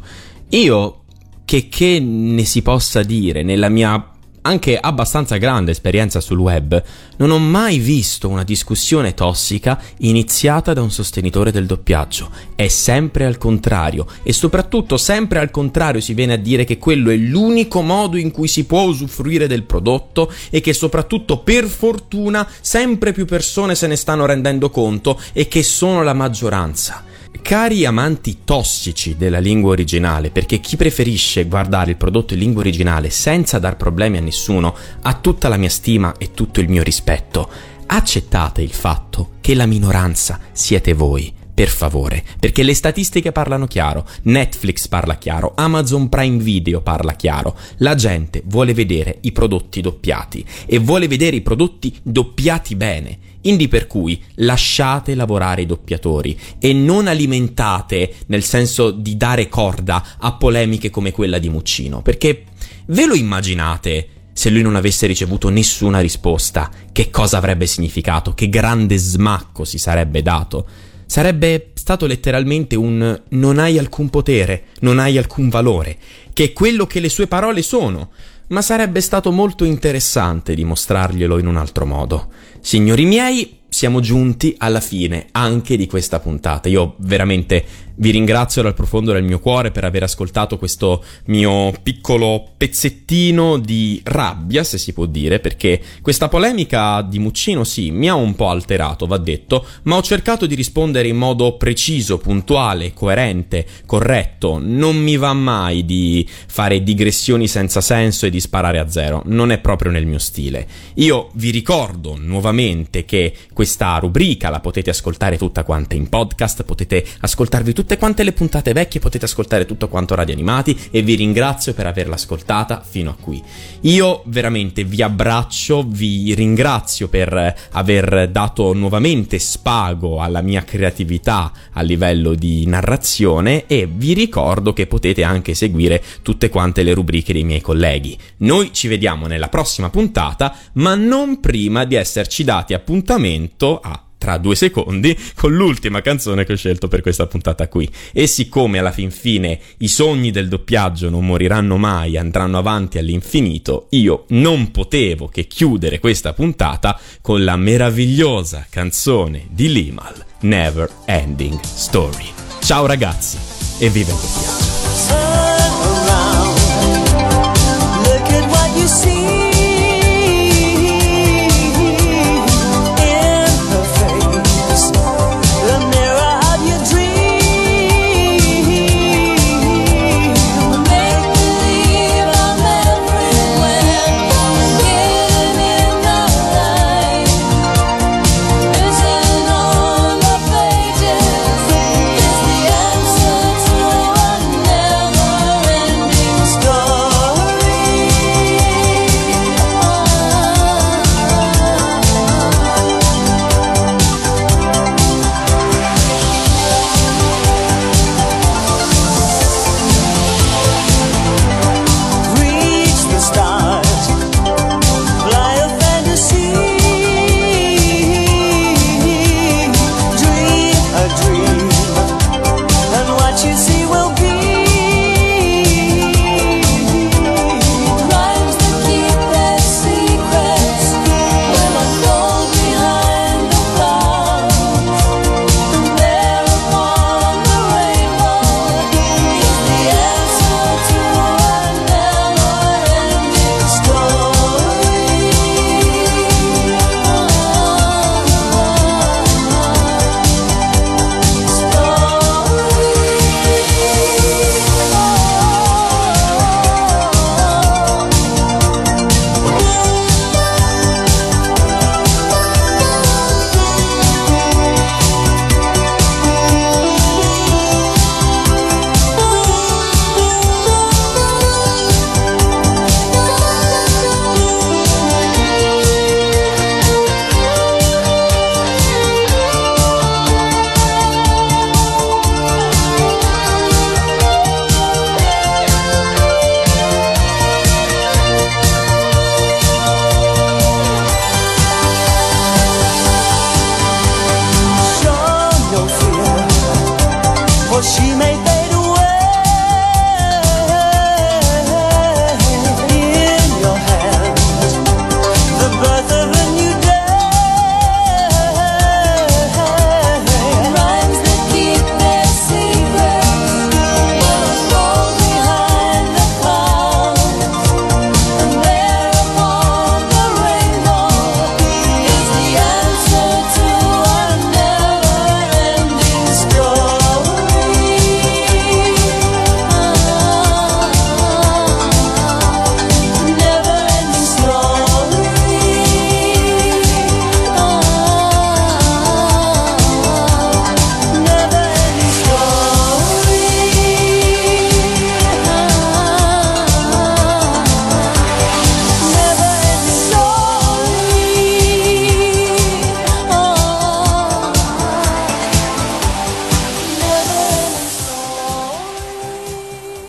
Io, 0.50 1.02
che 1.44 1.68
che 1.68 2.00
ne 2.00 2.44
si 2.44 2.62
possa 2.62 3.02
dire, 3.02 3.42
nella 3.42 3.68
mia 3.68 4.10
anche 4.42 4.78
abbastanza 4.78 5.36
grande 5.36 5.72
esperienza 5.72 6.20
sul 6.20 6.38
web, 6.38 6.82
non 7.16 7.30
ho 7.30 7.38
mai 7.38 7.78
visto 7.78 8.28
una 8.28 8.44
discussione 8.44 9.14
tossica 9.14 9.80
iniziata 9.98 10.72
da 10.72 10.82
un 10.82 10.90
sostenitore 10.90 11.52
del 11.52 11.66
doppiaggio. 11.66 12.30
È 12.54 12.68
sempre 12.68 13.26
al 13.26 13.38
contrario 13.38 14.06
e 14.22 14.32
soprattutto 14.32 14.96
sempre 14.96 15.38
al 15.38 15.50
contrario 15.50 16.00
si 16.00 16.14
viene 16.14 16.34
a 16.34 16.38
dire 16.38 16.64
che 16.64 16.78
quello 16.78 17.10
è 17.10 17.16
l'unico 17.16 17.82
modo 17.82 18.16
in 18.16 18.30
cui 18.30 18.48
si 18.48 18.64
può 18.64 18.82
usufruire 18.82 19.46
del 19.46 19.64
prodotto 19.64 20.32
e 20.48 20.60
che 20.60 20.72
soprattutto 20.72 21.38
per 21.38 21.66
fortuna 21.66 22.48
sempre 22.60 23.12
più 23.12 23.26
persone 23.26 23.74
se 23.74 23.86
ne 23.86 23.96
stanno 23.96 24.26
rendendo 24.26 24.70
conto 24.70 25.20
e 25.32 25.48
che 25.48 25.62
sono 25.62 26.02
la 26.02 26.14
maggioranza. 26.14 27.04
Cari 27.42 27.84
amanti 27.84 28.38
tossici 28.44 29.16
della 29.16 29.38
lingua 29.38 29.72
originale, 29.72 30.30
perché 30.30 30.60
chi 30.60 30.76
preferisce 30.76 31.46
guardare 31.46 31.90
il 31.90 31.96
prodotto 31.96 32.34
in 32.34 32.40
lingua 32.40 32.60
originale 32.60 33.10
senza 33.10 33.58
dar 33.58 33.76
problemi 33.76 34.18
a 34.18 34.20
nessuno 34.20 34.76
ha 35.02 35.14
tutta 35.14 35.48
la 35.48 35.56
mia 35.56 35.68
stima 35.68 36.14
e 36.16 36.30
tutto 36.32 36.60
il 36.60 36.68
mio 36.68 36.82
rispetto, 36.82 37.50
accettate 37.86 38.62
il 38.62 38.72
fatto 38.72 39.30
che 39.40 39.54
la 39.54 39.66
minoranza 39.66 40.38
siete 40.52 40.92
voi. 40.92 41.39
Per 41.60 41.68
favore, 41.68 42.24
perché 42.38 42.62
le 42.62 42.72
statistiche 42.72 43.32
parlano 43.32 43.66
chiaro, 43.66 44.08
Netflix 44.22 44.88
parla 44.88 45.18
chiaro, 45.18 45.52
Amazon 45.56 46.08
Prime 46.08 46.42
Video 46.42 46.80
parla 46.80 47.12
chiaro, 47.12 47.54
la 47.80 47.94
gente 47.96 48.40
vuole 48.46 48.72
vedere 48.72 49.18
i 49.20 49.32
prodotti 49.32 49.82
doppiati 49.82 50.42
e 50.64 50.78
vuole 50.78 51.06
vedere 51.06 51.36
i 51.36 51.42
prodotti 51.42 51.94
doppiati 52.02 52.76
bene. 52.76 53.18
Indi 53.42 53.68
per 53.68 53.86
cui 53.86 54.18
lasciate 54.36 55.14
lavorare 55.14 55.60
i 55.60 55.66
doppiatori 55.66 56.34
e 56.58 56.72
non 56.72 57.06
alimentate 57.06 58.14
nel 58.28 58.42
senso 58.42 58.90
di 58.90 59.18
dare 59.18 59.50
corda 59.50 60.16
a 60.18 60.32
polemiche 60.32 60.88
come 60.88 61.10
quella 61.10 61.36
di 61.36 61.50
Muccino, 61.50 62.00
perché 62.00 62.44
ve 62.86 63.04
lo 63.04 63.14
immaginate 63.14 64.08
se 64.32 64.48
lui 64.48 64.62
non 64.62 64.76
avesse 64.76 65.06
ricevuto 65.06 65.50
nessuna 65.50 66.00
risposta, 66.00 66.70
che 66.90 67.10
cosa 67.10 67.36
avrebbe 67.36 67.66
significato, 67.66 68.32
che 68.32 68.48
grande 68.48 68.96
smacco 68.96 69.66
si 69.66 69.76
sarebbe 69.76 70.22
dato. 70.22 70.66
Sarebbe 71.10 71.72
stato 71.74 72.06
letteralmente 72.06 72.76
un 72.76 73.20
non 73.30 73.58
hai 73.58 73.78
alcun 73.78 74.10
potere, 74.10 74.66
non 74.82 75.00
hai 75.00 75.18
alcun 75.18 75.48
valore, 75.48 75.96
che 76.32 76.44
è 76.44 76.52
quello 76.52 76.86
che 76.86 77.00
le 77.00 77.08
sue 77.08 77.26
parole 77.26 77.62
sono, 77.62 78.10
ma 78.50 78.62
sarebbe 78.62 79.00
stato 79.00 79.32
molto 79.32 79.64
interessante 79.64 80.54
dimostrarglielo 80.54 81.38
in 81.38 81.48
un 81.48 81.56
altro 81.56 81.84
modo. 81.84 82.28
Signori 82.60 83.06
miei, 83.06 83.58
siamo 83.68 83.98
giunti 83.98 84.54
alla 84.56 84.78
fine 84.78 85.26
anche 85.32 85.76
di 85.76 85.88
questa 85.88 86.20
puntata. 86.20 86.68
Io 86.68 86.94
veramente 86.98 87.64
vi 88.00 88.10
ringrazio 88.10 88.62
dal 88.62 88.74
profondo 88.74 89.12
del 89.12 89.22
mio 89.22 89.38
cuore 89.38 89.70
per 89.70 89.84
aver 89.84 90.02
ascoltato 90.02 90.56
questo 90.58 91.04
mio 91.26 91.72
piccolo 91.82 92.52
pezzettino 92.56 93.58
di 93.58 94.00
rabbia, 94.04 94.64
se 94.64 94.78
si 94.78 94.92
può 94.92 95.04
dire, 95.04 95.38
perché 95.38 95.80
questa 96.00 96.28
polemica 96.28 97.02
di 97.02 97.18
Muccino 97.18 97.62
sì, 97.62 97.90
mi 97.90 98.08
ha 98.08 98.14
un 98.14 98.34
po' 98.34 98.48
alterato, 98.48 99.06
va 99.06 99.18
detto, 99.18 99.66
ma 99.82 99.96
ho 99.96 100.02
cercato 100.02 100.46
di 100.46 100.54
rispondere 100.54 101.08
in 101.08 101.16
modo 101.16 101.56
preciso, 101.56 102.18
puntuale, 102.18 102.94
coerente, 102.94 103.66
corretto. 103.84 104.58
Non 104.60 104.96
mi 104.96 105.16
va 105.16 105.34
mai 105.34 105.84
di 105.84 106.26
fare 106.46 106.82
digressioni 106.82 107.48
senza 107.48 107.82
senso 107.82 108.24
e 108.24 108.30
di 108.30 108.40
sparare 108.40 108.78
a 108.78 108.88
zero, 108.88 109.22
non 109.26 109.52
è 109.52 109.58
proprio 109.58 109.92
nel 109.92 110.06
mio 110.06 110.18
stile. 110.18 110.66
Io 110.94 111.28
vi 111.34 111.50
ricordo 111.50 112.16
nuovamente 112.18 113.04
che 113.04 113.34
questa 113.52 113.98
rubrica 113.98 114.48
la 114.48 114.60
potete 114.60 114.88
ascoltare 114.88 115.36
tutta 115.36 115.64
quanta 115.64 115.94
in 115.94 116.08
podcast, 116.08 116.64
potete 116.64 117.04
ascoltarvi 117.20 117.72
tutta 117.74 117.89
tutte 117.90 118.02
quante 118.04 118.22
le 118.22 118.30
puntate 118.30 118.72
vecchie, 118.72 119.00
potete 119.00 119.24
ascoltare 119.24 119.66
tutto 119.66 119.88
quanto 119.88 120.14
Radio 120.14 120.32
Animati 120.32 120.78
e 120.92 121.02
vi 121.02 121.16
ringrazio 121.16 121.74
per 121.74 121.88
averla 121.88 122.14
ascoltata 122.14 122.84
fino 122.88 123.10
a 123.10 123.16
qui. 123.20 123.42
Io 123.80 124.22
veramente 124.26 124.84
vi 124.84 125.02
abbraccio, 125.02 125.82
vi 125.84 126.32
ringrazio 126.34 127.08
per 127.08 127.52
aver 127.72 128.28
dato 128.30 128.72
nuovamente 128.74 129.40
spago 129.40 130.20
alla 130.20 130.40
mia 130.40 130.62
creatività 130.62 131.50
a 131.72 131.80
livello 131.82 132.34
di 132.34 132.64
narrazione 132.64 133.66
e 133.66 133.88
vi 133.92 134.12
ricordo 134.12 134.72
che 134.72 134.86
potete 134.86 135.24
anche 135.24 135.54
seguire 135.54 136.00
tutte 136.22 136.48
quante 136.48 136.84
le 136.84 136.94
rubriche 136.94 137.32
dei 137.32 137.42
miei 137.42 137.60
colleghi. 137.60 138.16
Noi 138.38 138.72
ci 138.72 138.86
vediamo 138.86 139.26
nella 139.26 139.48
prossima 139.48 139.90
puntata, 139.90 140.54
ma 140.74 140.94
non 140.94 141.40
prima 141.40 141.84
di 141.84 141.96
esserci 141.96 142.44
dati 142.44 142.72
appuntamento 142.72 143.80
a 143.80 144.00
tra 144.20 144.36
due 144.36 144.54
secondi 144.54 145.16
con 145.34 145.54
l'ultima 145.54 146.02
canzone 146.02 146.44
che 146.44 146.52
ho 146.52 146.56
scelto 146.56 146.88
per 146.88 147.00
questa 147.00 147.26
puntata 147.26 147.68
qui. 147.68 147.90
E 148.12 148.26
siccome 148.26 148.78
alla 148.78 148.92
fin 148.92 149.10
fine 149.10 149.58
i 149.78 149.88
sogni 149.88 150.30
del 150.30 150.48
doppiaggio 150.48 151.08
non 151.08 151.24
moriranno 151.24 151.78
mai, 151.78 152.18
andranno 152.18 152.58
avanti 152.58 152.98
all'infinito, 152.98 153.86
io 153.90 154.26
non 154.28 154.70
potevo 154.70 155.28
che 155.28 155.46
chiudere 155.46 155.98
questa 155.98 156.34
puntata 156.34 157.00
con 157.22 157.42
la 157.42 157.56
meravigliosa 157.56 158.66
canzone 158.68 159.46
di 159.48 159.72
Limal, 159.72 160.22
Never 160.40 160.90
Ending 161.06 161.58
Story. 161.62 162.26
Ciao 162.60 162.84
ragazzi 162.84 163.38
e 163.78 163.88
viva 163.88 164.10
il 164.10 164.18
doppiaggio! 164.18 165.29